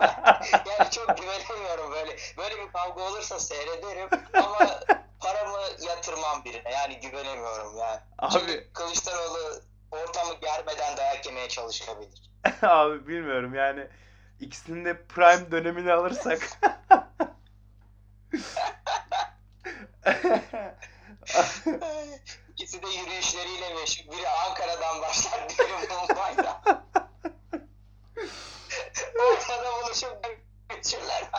[0.52, 2.16] yani çok güvenemiyorum böyle.
[2.38, 4.80] Böyle bir kavga olursa seyrederim ama
[5.20, 6.70] paramı yatırmam birine.
[6.72, 8.00] Yani güvenemiyorum yani.
[8.18, 12.30] Abi Çünkü Kılıçdaroğlu ortamı germeden dayak yemeye çalışabilir.
[12.62, 13.88] abi bilmiyorum yani
[14.40, 16.40] ikisinin de prime dönemini alırsak
[22.48, 24.12] İkisi de yürüyüşleriyle meşhur.
[24.12, 26.83] Biri Ankara'dan başlar, diğeri Mumbai'den.
[29.32, 31.30] Ortada buluşup geçirler.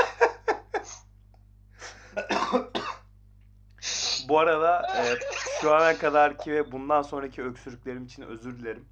[4.30, 5.16] Bu arada e,
[5.62, 8.86] şu ana kadarki ve bundan sonraki öksürüklerim için özür dilerim.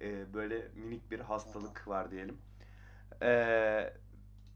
[0.00, 2.38] E, böyle minik bir hastalık var diyelim.
[3.22, 3.92] E,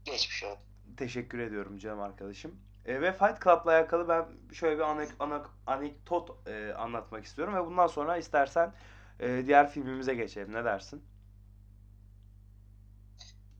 [0.05, 0.63] Geçmiş olsun.
[0.97, 2.55] teşekkür ediyorum canım arkadaşım.
[2.85, 7.65] E, ve Fight Club'la alakalı ben şöyle bir anek, anek- anekdot e, anlatmak istiyorum ve
[7.65, 8.73] bundan sonra istersen
[9.19, 10.53] e, diğer filmimize geçelim.
[10.53, 11.03] Ne dersin?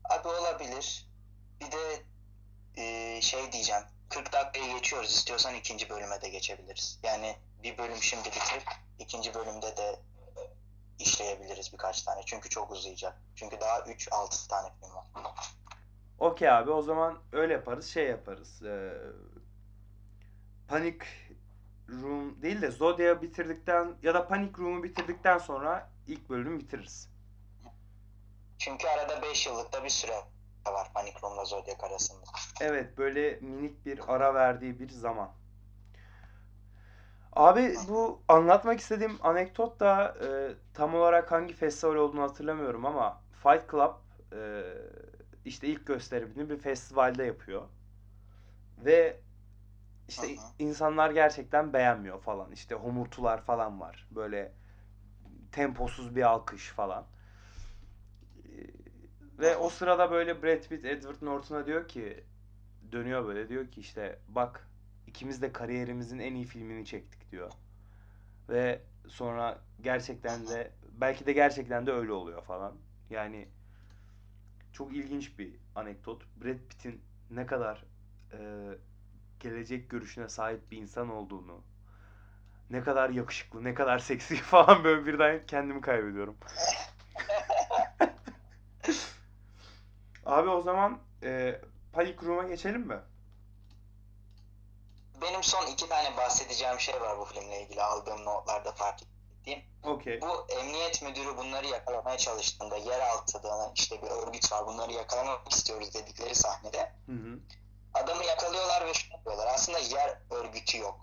[0.04, 1.08] Abi olabilir.
[1.60, 2.02] Bir de
[2.76, 3.82] e, şey diyeceğim.
[4.08, 5.10] 40 dakikayı geçiyoruz.
[5.10, 7.00] İstiyorsan ikinci bölüme de geçebiliriz.
[7.02, 8.64] Yani bir bölüm şimdi bitirip
[8.98, 10.00] ikinci bölümde de
[10.98, 12.20] işleyebiliriz birkaç tane.
[12.26, 13.22] Çünkü çok uzayacak.
[13.34, 15.04] Çünkü daha 3-6 tane film var.
[16.18, 18.62] Okey abi o zaman öyle yaparız şey yaparız.
[18.62, 18.92] Ee,
[20.68, 20.98] Panic
[21.88, 27.13] Room değil de Zodiac'ı bitirdikten ya da Panic Room'u bitirdikten sonra ilk bölümü bitiririz.
[28.64, 30.14] Çünkü arada 5 yıllık da bir süre
[30.66, 32.20] var Panic Room'la Zodiac arasında.
[32.60, 35.30] Evet böyle minik bir ara verdiği bir zaman.
[37.32, 43.70] Abi bu anlatmak istediğim anekdot da e, tam olarak hangi festival olduğunu hatırlamıyorum ama Fight
[43.70, 43.94] Club
[44.32, 44.62] e,
[45.44, 47.62] işte ilk gösterimini bir festivalde yapıyor.
[48.78, 49.20] Ve
[50.08, 50.40] işte hı.
[50.58, 52.52] insanlar gerçekten beğenmiyor falan.
[52.52, 54.08] İşte homurtular falan var.
[54.10, 54.52] Böyle
[55.52, 57.06] temposuz bir alkış falan.
[59.38, 62.24] Ve o sırada böyle Brad Pitt Edward Norton'a diyor ki
[62.92, 64.68] dönüyor böyle diyor ki işte bak
[65.06, 67.52] ikimiz de kariyerimizin en iyi filmini çektik diyor.
[68.48, 72.76] Ve sonra gerçekten de belki de gerçekten de öyle oluyor falan.
[73.10, 73.48] Yani
[74.72, 76.22] çok ilginç bir anekdot.
[76.44, 77.84] Brad Pitt'in ne kadar
[78.32, 78.38] e,
[79.40, 81.64] gelecek görüşüne sahip bir insan olduğunu,
[82.70, 86.36] ne kadar yakışıklı, ne kadar seksi falan böyle birden kendimi kaybediyorum.
[90.26, 91.60] Abi o zaman e,
[91.92, 92.98] Panic Room'a geçelim mi?
[95.22, 99.62] Benim son iki tane bahsedeceğim şey var bu filmle ilgili aldığım notlarda fark ettiğim.
[99.82, 100.20] Okey.
[100.20, 106.34] Bu emniyet müdürü bunları yakalamaya çalıştığında yeraltıda işte bir örgüt var bunları yakalamak istiyoruz dedikleri
[106.34, 107.38] sahnede Hı hı.
[107.94, 109.46] adamı yakalıyorlar ve şunu yapıyorlar.
[109.54, 111.00] Aslında yer örgütü yok.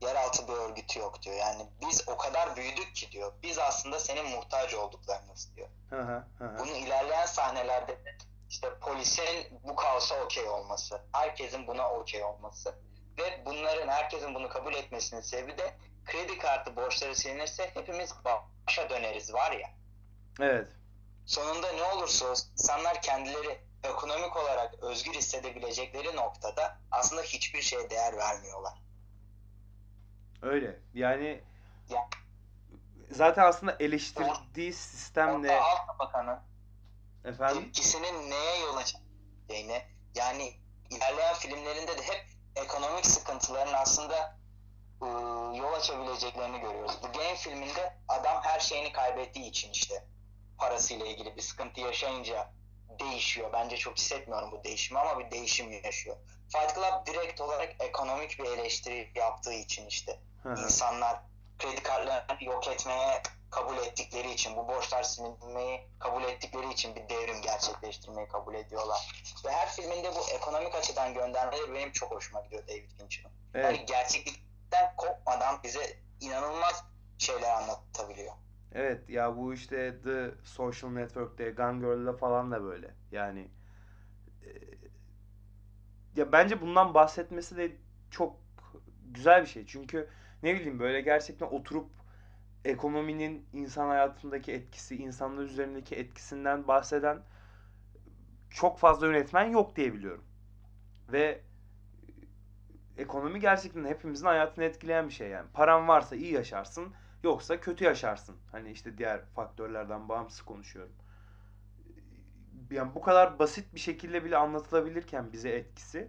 [0.00, 1.36] Yeraltı bir örgütü yok diyor.
[1.36, 3.32] Yani biz o kadar büyüdük ki diyor.
[3.42, 5.68] Biz aslında senin muhtaç olduklarınız diyor.
[5.90, 6.58] Hı hı, hı.
[6.58, 8.16] Bunu ilerleyen sahnelerde de
[8.50, 12.74] işte polisin bu kaosa okey olması, herkesin buna okey olması
[13.18, 18.14] ve bunların herkesin bunu kabul etmesinin sebebi de kredi kartı borçları silinirse hepimiz
[18.66, 19.70] başa döneriz var ya.
[20.40, 20.68] Evet.
[21.26, 28.16] Sonunda ne olursa olsun insanlar kendileri ekonomik olarak özgür hissedebilecekleri noktada aslında hiçbir şeye değer
[28.16, 28.82] vermiyorlar.
[30.42, 30.80] Öyle.
[30.94, 31.40] Yani
[31.90, 32.08] Ya.
[33.10, 36.38] zaten aslında eleştirdiği sistemle Orta alt tabakanın
[37.26, 39.82] efendim tepkisinin neye yol açacağını
[40.14, 40.54] yani
[40.90, 44.36] ilerleyen filmlerinde de hep ekonomik sıkıntıların aslında
[45.02, 46.98] ıı, yol açabileceklerini görüyoruz.
[47.02, 50.04] Bu Game filminde adam her şeyini kaybettiği için işte
[50.58, 52.52] parasıyla ilgili bir sıkıntı yaşayınca
[52.98, 53.52] değişiyor.
[53.52, 56.16] Bence çok hissetmiyorum bu değişimi ama bir değişim yaşıyor.
[56.52, 60.20] Fight Club direkt olarak ekonomik bir eleştiri yaptığı için işte
[60.64, 61.20] insanlar
[61.58, 67.42] kredi kartlarını yok etmeye kabul ettikleri için, bu borçlar silinmeyi kabul ettikleri için bir devrim
[67.42, 69.24] gerçekleştirmeyi kabul ediyorlar.
[69.44, 73.30] Ve her filminde bu ekonomik açıdan göndermeleri benim çok hoşuma gidiyor David Fincher'ın.
[73.54, 73.64] Evet.
[73.64, 76.84] Yani gerçeklikten kopmadan bize inanılmaz
[77.18, 78.32] şeyler anlatabiliyor.
[78.74, 82.94] Evet ya bu işte The Social Network'te Gone Girl'da falan da böyle.
[83.12, 83.48] Yani
[84.44, 84.50] e,
[86.16, 87.76] ya bence bundan bahsetmesi de
[88.10, 88.36] çok
[89.04, 89.66] güzel bir şey.
[89.66, 90.10] Çünkü
[90.42, 91.95] ne bileyim böyle gerçekten oturup
[92.66, 97.22] ekonominin insan hayatındaki etkisi, insanlar üzerindeki etkisinden bahseden
[98.50, 100.24] çok fazla yönetmen yok diye biliyorum.
[101.12, 101.40] Ve
[102.98, 105.48] ekonomi gerçekten hepimizin hayatını etkileyen bir şey yani.
[105.52, 108.36] Paran varsa iyi yaşarsın, yoksa kötü yaşarsın.
[108.52, 110.92] Hani işte diğer faktörlerden bağımsız konuşuyorum.
[112.70, 116.08] Yani bu kadar basit bir şekilde bile anlatılabilirken bize etkisi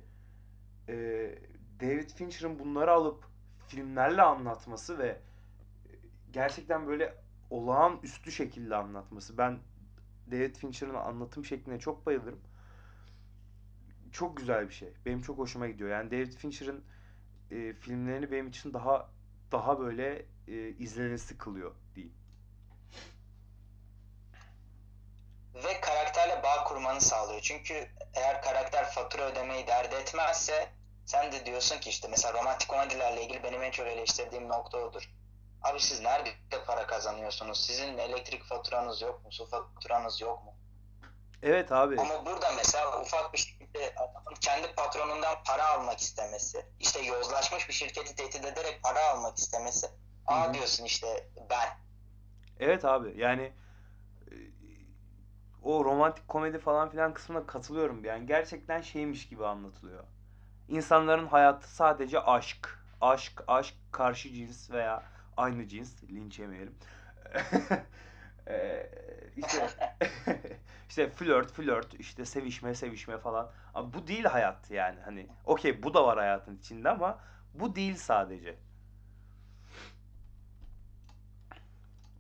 [1.82, 3.26] David Fincher'ın bunları alıp
[3.68, 5.20] filmlerle anlatması ve
[6.38, 7.16] gerçekten böyle
[7.50, 9.38] olağanüstü şekilde anlatması.
[9.38, 9.60] Ben
[10.32, 12.42] David Fincher'ın anlatım şekline çok bayılırım.
[14.12, 14.94] Çok güzel bir şey.
[15.06, 15.90] Benim çok hoşuma gidiyor.
[15.90, 16.84] Yani David Fincher'ın
[17.52, 19.10] e, filmlerini benim için daha
[19.52, 22.16] daha böyle e, izlenesi kılıyor diyeyim.
[25.56, 27.42] Ve karakterle bağ kurmanı sağlıyor.
[27.42, 30.70] Çünkü eğer karakter fatura ödemeyi dert etmezse
[31.06, 35.17] sen de diyorsun ki işte mesela romantik komedilerle ilgili benim en çok eleştirdiğim nokta odur.
[35.64, 36.30] Abi siz nerede
[36.68, 37.66] para kazanıyorsunuz?
[37.66, 39.32] Sizin elektrik faturanız yok mu?
[39.32, 40.54] Su faturanız yok mu?
[41.44, 42.00] Evet abi.
[42.00, 47.74] Ama burada mesela ufak bir şekilde adamın kendi patronundan para almak istemesi, işte yozlaşmış bir
[47.74, 49.88] şirketi tehdit ederek para almak istemesi.
[50.28, 50.54] Aa hı.
[50.54, 51.78] diyorsun işte ben.
[52.60, 53.14] Evet abi.
[53.18, 53.54] Yani
[54.32, 54.36] e,
[55.64, 58.06] o romantik komedi falan filan kısmına katılıyorum.
[58.06, 60.04] Yani gerçekten şeymiş gibi anlatılıyor.
[60.68, 62.78] İnsanların hayatı sadece aşk.
[63.02, 65.04] Aşk, aşk, karşı cins veya
[65.38, 66.04] aynı cins.
[66.04, 66.76] Linç yemeyelim.
[68.48, 68.90] Eee,
[69.38, 69.70] işte
[70.90, 73.52] işte flört, flört, işte sevişme, sevişme falan.
[73.74, 75.00] Abi bu değil hayat yani.
[75.02, 77.20] Hani okey bu da var hayatın içinde ama
[77.54, 78.56] bu değil sadece.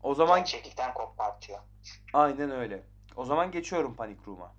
[0.03, 1.59] O zaman Gerçeklikten kopartıyor.
[2.13, 2.83] aynen öyle.
[3.15, 4.55] O zaman geçiyorum Panic Room'a.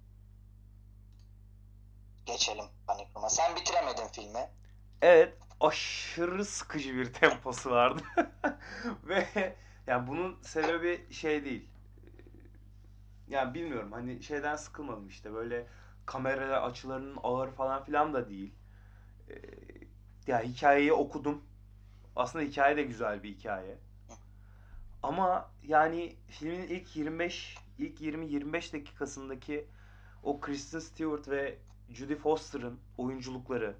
[2.27, 3.31] Geçelim Panik Room'a.
[3.31, 4.51] Sen bitiremedin filmi.
[5.03, 8.03] Evet, aşırı sıkıcı bir temposu vardı.
[9.05, 9.57] Ve
[9.87, 11.69] yani bunun sebebi şey değil.
[13.29, 15.67] Yani bilmiyorum hani şeyden sıkılmadım işte böyle
[16.07, 18.55] kamera açılarının ağır falan filan da değil.
[19.31, 19.35] Ee,
[20.27, 21.45] ya hikayeyi okudum.
[22.17, 23.79] Aslında hikaye de güzel bir hikaye.
[25.03, 29.67] Ama yani filmin ilk 25 ilk 20-25 dakikasındaki
[30.23, 31.59] o Kristen Stewart ve
[31.91, 33.77] Judy Foster'ın oyunculukları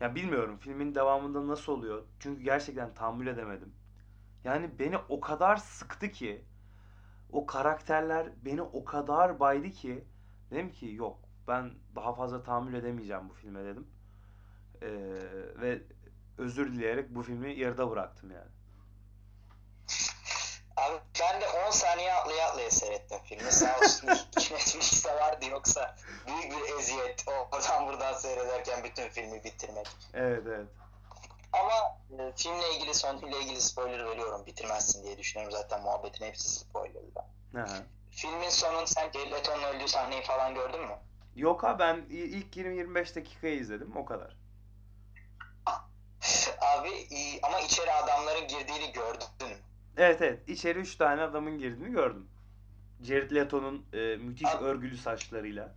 [0.00, 2.04] ya bilmiyorum filmin devamında nasıl oluyor.
[2.18, 3.72] Çünkü gerçekten tahammül edemedim.
[4.44, 6.44] Yani beni o kadar sıktı ki
[7.30, 10.04] o karakterler beni o kadar baydı ki
[10.50, 13.86] dedim ki yok ben daha fazla tahammül edemeyeceğim bu filme dedim.
[14.82, 14.88] Ee,
[15.60, 15.82] ve
[16.38, 18.50] özür dileyerek bu filmi yarıda bıraktım yani.
[20.80, 23.52] Abi ben de 10 saniye atlaya atlaya seyrettim filmi.
[23.52, 29.86] Sağ olsun Netflix'te vardı yoksa büyük bir eziyet oradan buradan seyrederken bütün filmi bitirmek.
[30.14, 30.68] Evet evet.
[31.52, 37.08] Ama e, filmle ilgili sonuyla ilgili spoiler veriyorum bitirmezsin diye düşünüyorum zaten muhabbetin hepsi spoilerlı.
[38.10, 40.96] Filmin sonun sen Jared Leto'nun öldüğü sahneyi falan gördün mü?
[41.36, 44.36] Yok ha ben ilk 20-25 dakikayı izledim o kadar.
[46.60, 49.56] Abi iyi, ama içeri adamların girdiğini gördün?
[49.96, 52.28] Evet evet içeri 3 tane adamın girdiğini gördüm.
[53.02, 55.74] Jared Leto'nun e, müthiş Abi- örgülü saçlarıyla.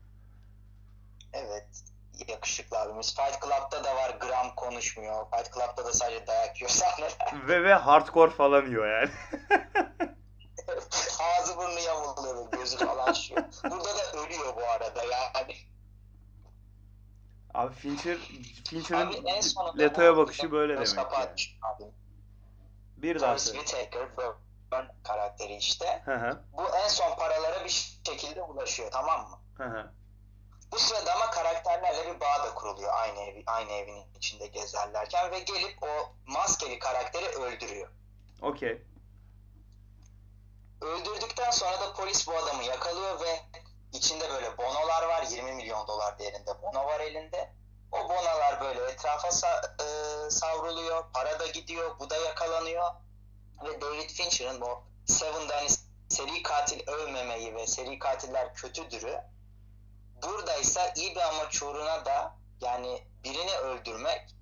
[1.33, 1.67] Evet.
[2.27, 3.15] Yakışıklı abimiz.
[3.15, 5.25] Fight Club'da da var gram konuşmuyor.
[5.31, 7.17] Fight Club'da da sadece dayak yiyor sahneler.
[7.47, 9.09] Ve ve hardcore falan yiyor yani.
[11.19, 13.43] Ağzı burnu yamuluyor gözü falan şişiyor.
[13.63, 15.55] Burada da ölüyor bu arada yani.
[17.53, 18.17] Abi Fincher
[18.69, 19.13] Fincher'ın
[19.79, 21.07] Leto'ya bakışı böyle demek yani.
[21.61, 21.85] abi.
[23.03, 23.59] Bir daha söyle.
[23.59, 24.17] Whitaker
[24.71, 26.01] Burn karakteri işte.
[26.05, 26.43] Hı hı.
[26.53, 29.39] Bu en son paralara bir şekilde ulaşıyor tamam mı?
[29.57, 29.91] Hı hı.
[30.71, 35.39] Bu sırada ama karakterlerle bir bağ da kuruluyor aynı evi, aynı evin içinde gezerlerken ve
[35.39, 37.89] gelip o maskeli karakteri öldürüyor.
[38.41, 38.81] Okey.
[40.81, 43.39] Öldürdükten sonra da polis bu adamı yakalıyor ve
[43.93, 45.23] içinde böyle bonolar var.
[45.31, 47.53] 20 milyon dolar değerinde bono var elinde.
[47.93, 51.03] O bonolar böyle etrafa sa- e, savruluyor.
[51.13, 51.99] Para da gidiyor.
[51.99, 52.91] Bu da yakalanıyor.
[53.63, 55.69] Ve David Fincher'ın bu Seven'da hani
[56.09, 59.21] seri katil övmemeyi ve seri katiller kötüdürü
[60.23, 64.35] burada ise iyi bir amaç uğruna da yani birini öldürmek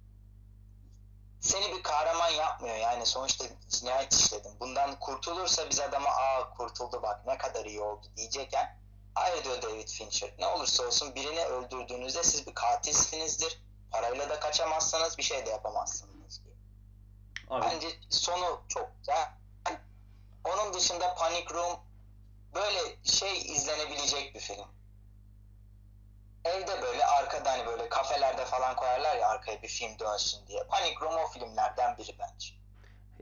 [1.42, 2.76] seni bir kahraman yapmıyor.
[2.76, 4.60] Yani sonuçta cinayet işledin.
[4.60, 8.81] Bundan kurtulursa biz adama aa kurtuldu bak ne kadar iyi oldu diyecekken
[9.14, 10.32] hayır diyor David Fincher.
[10.40, 13.62] Ne olursa olsun birini öldürdüğünüzde siz bir katilsinizdir.
[13.92, 16.56] Parayla da kaçamazsınız bir şey de yapamazsınız diyor.
[17.50, 19.32] Abi Bence sonu çok güzel.
[20.44, 21.80] Onun dışında Panic Room
[22.56, 24.66] böyle şey izlenebilecek bir film.
[26.46, 30.64] Evde böyle arkada hani böyle kafelerde falan koyarlar ya arkaya bir film dönsün diye.
[30.64, 32.48] Panic Room o filmlerden biri bence.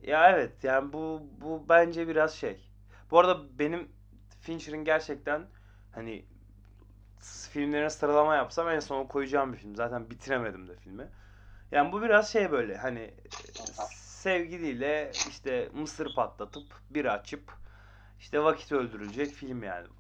[0.02, 2.70] ya evet yani bu bu bence biraz şey.
[3.12, 3.92] Bu arada benim
[4.42, 5.48] Fincher'ın gerçekten
[6.00, 6.26] hani
[7.54, 9.76] filmlerine sıralama yapsam en sona koyacağım bir film.
[9.76, 11.08] Zaten bitiremedim de filmi.
[11.72, 13.14] Yani bu biraz şey böyle hani e,
[13.96, 17.54] sevgiliyle işte mısır patlatıp bir açıp
[18.20, 19.94] işte vakit öldürülecek film yani bu.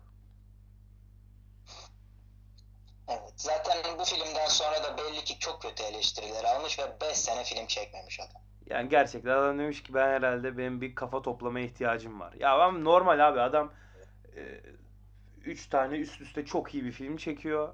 [3.07, 3.33] Evet.
[3.35, 7.67] Zaten bu filmden sonra da belli ki çok kötü eleştiriler almış ve 5 sene film
[7.67, 8.41] çekmemiş adam.
[8.69, 12.33] Yani gerçekten adam demiş ki ben herhalde benim bir kafa toplamaya ihtiyacım var.
[12.33, 13.73] Ya ben normal abi adam
[15.45, 17.73] 3 tane üst üste çok iyi bir film çekiyor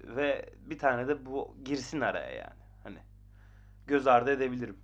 [0.00, 2.62] ve bir tane de bu girsin araya yani.
[2.82, 2.98] Hani
[3.86, 4.80] göz ardı edebilirim.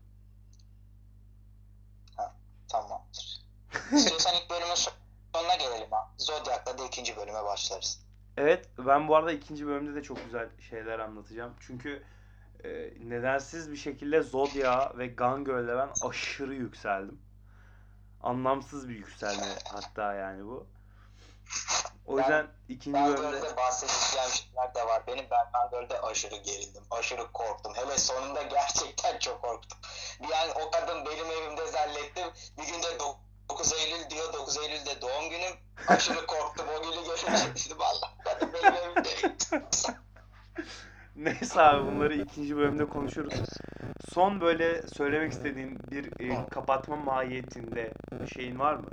[2.69, 3.43] Tamamdır.
[3.93, 6.11] İstiyorsan ilk bölümün sonuna gelelim ha.
[6.19, 8.07] Zodiac'la da ikinci bölüme başlarız.
[8.37, 11.55] Evet ben bu arada ikinci bölümde de çok güzel şeyler anlatacağım.
[11.61, 12.03] Çünkü
[12.65, 12.69] e,
[13.01, 17.21] nedensiz bir şekilde Zodiac ve Gone Girl'de ben aşırı yükseldim.
[18.23, 20.67] Anlamsız bir yükselme hatta yani bu.
[22.07, 25.03] O Ben- yüzden ikinci Ben bölümde Göl'de bahsedeceğim şeyler de var.
[25.07, 26.83] Benim ben Ben Göl'de aşırı gerildim.
[26.91, 27.73] Aşırı korktum.
[27.75, 29.79] Hele sonunda gerçekten çok korktum.
[30.23, 32.29] Bir an o kadın benim evimde zannettim.
[32.59, 32.99] Bir günde
[33.49, 34.33] 9 Eylül diyor.
[34.33, 35.53] 9 Eylül'de doğum günüm.
[35.89, 36.67] Aşırı korktum.
[36.79, 37.75] O günü görünce
[38.25, 39.09] kadın benim evimde.
[41.17, 43.35] Neyse abi bunları ikinci bölümde konuşuruz.
[44.15, 47.93] Son böyle söylemek istediğin bir e, kapatma mahiyetinde
[48.35, 48.87] şeyin var mı?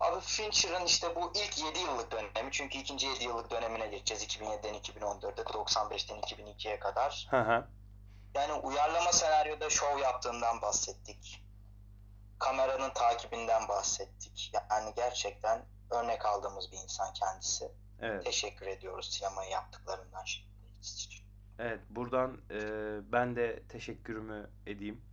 [0.00, 2.50] Abi Fincher'ın işte bu ilk 7 yıllık dönemi.
[2.50, 4.24] Çünkü ikinci 7 yıllık dönemine geçeceğiz.
[4.24, 7.26] 2007'den 2014'e, 95'ten 2002'ye kadar.
[7.30, 7.66] Hı hı.
[8.34, 11.44] Yani uyarlama senaryoda şov yaptığından bahsettik.
[12.38, 14.52] Kameranın takibinden bahsettik.
[14.70, 17.72] Yani gerçekten örnek aldığımız bir insan kendisi.
[18.00, 18.24] Evet.
[18.24, 20.50] Teşekkür ediyoruz sinemayı yaptıklarından şimdi.
[21.58, 22.58] Evet, buradan e,
[23.12, 25.04] ben de teşekkürümü edeyim.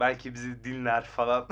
[0.00, 1.48] Belki bizi dinler falan.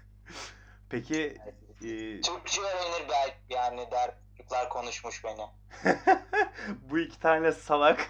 [0.90, 1.38] Peki
[1.82, 5.46] e, Türkçe öğrenir belki yani der çocuklar konuşmuş beni.
[6.90, 8.08] bu iki tane salak.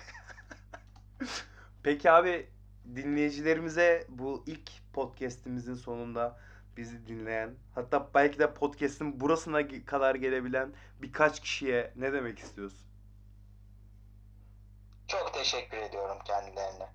[1.83, 2.51] Peki abi
[2.97, 6.39] dinleyicilerimize bu ilk podcast'imizin sonunda
[6.77, 12.87] bizi dinleyen, hatta belki de podcast'in burasına kadar gelebilen birkaç kişiye ne demek istiyorsun?
[15.09, 16.89] Çok teşekkür ediyorum kendilerine.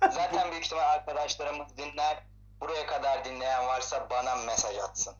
[0.10, 2.22] Zaten büyük ihtimal arkadaşlarımız dinler.
[2.60, 5.14] Buraya kadar dinleyen varsa bana mesaj atsın.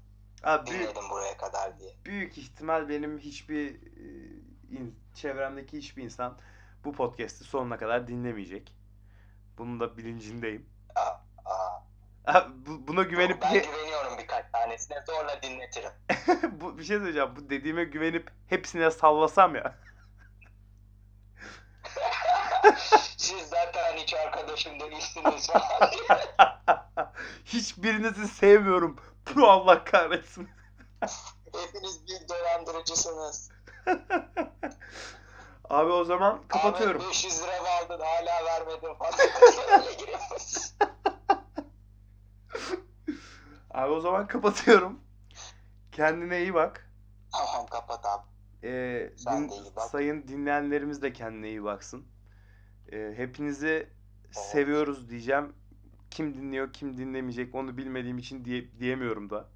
[0.46, 1.94] Abi büyük, Dinledim buraya kadar diye.
[2.04, 4.04] büyük ihtimal benim hiçbir e,
[4.70, 6.38] in- çevremdeki hiçbir insan
[6.84, 8.72] bu podcast'i sonuna kadar dinlemeyecek.
[9.58, 10.66] Bunun da bilincindeyim.
[10.94, 11.20] Aa,
[12.26, 12.46] aa.
[12.66, 14.96] Bu- buna güvenip Ben güveniyorum birkaç tanesine.
[15.06, 15.90] Zorla dinletirim.
[16.60, 17.36] bu bir şey söyleyeceğim.
[17.36, 19.74] Bu dediğime güvenip hepsine sallasam ya.
[23.16, 25.90] Siz zaten hiç arkadaşım değilsiniz falan.
[27.44, 28.96] Hiçbirinizi sevmiyorum.
[29.36, 30.48] Allah kahretsin.
[31.52, 33.50] Hepiniz bir dolandırıcısınız.
[35.70, 37.00] Abi o zaman kapatıyorum.
[37.00, 38.88] Ahmet 500 lira aldın hala vermedin.
[43.70, 45.00] Abi o zaman kapatıyorum.
[45.92, 46.90] Kendine iyi bak.
[47.32, 48.22] Tamam kapat abi.
[48.64, 49.84] Ee, Sen din- de iyi bak.
[49.84, 52.06] sayın dinleyenlerimiz de kendine iyi baksın.
[52.92, 53.88] Ee, hepinizi
[54.30, 55.54] seviyoruz diyeceğim.
[56.10, 59.48] Kim dinliyor, kim dinlemeyecek onu bilmediğim için diye, diyemiyorum da.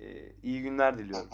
[0.00, 1.30] Ee, iyi günler diliyorum.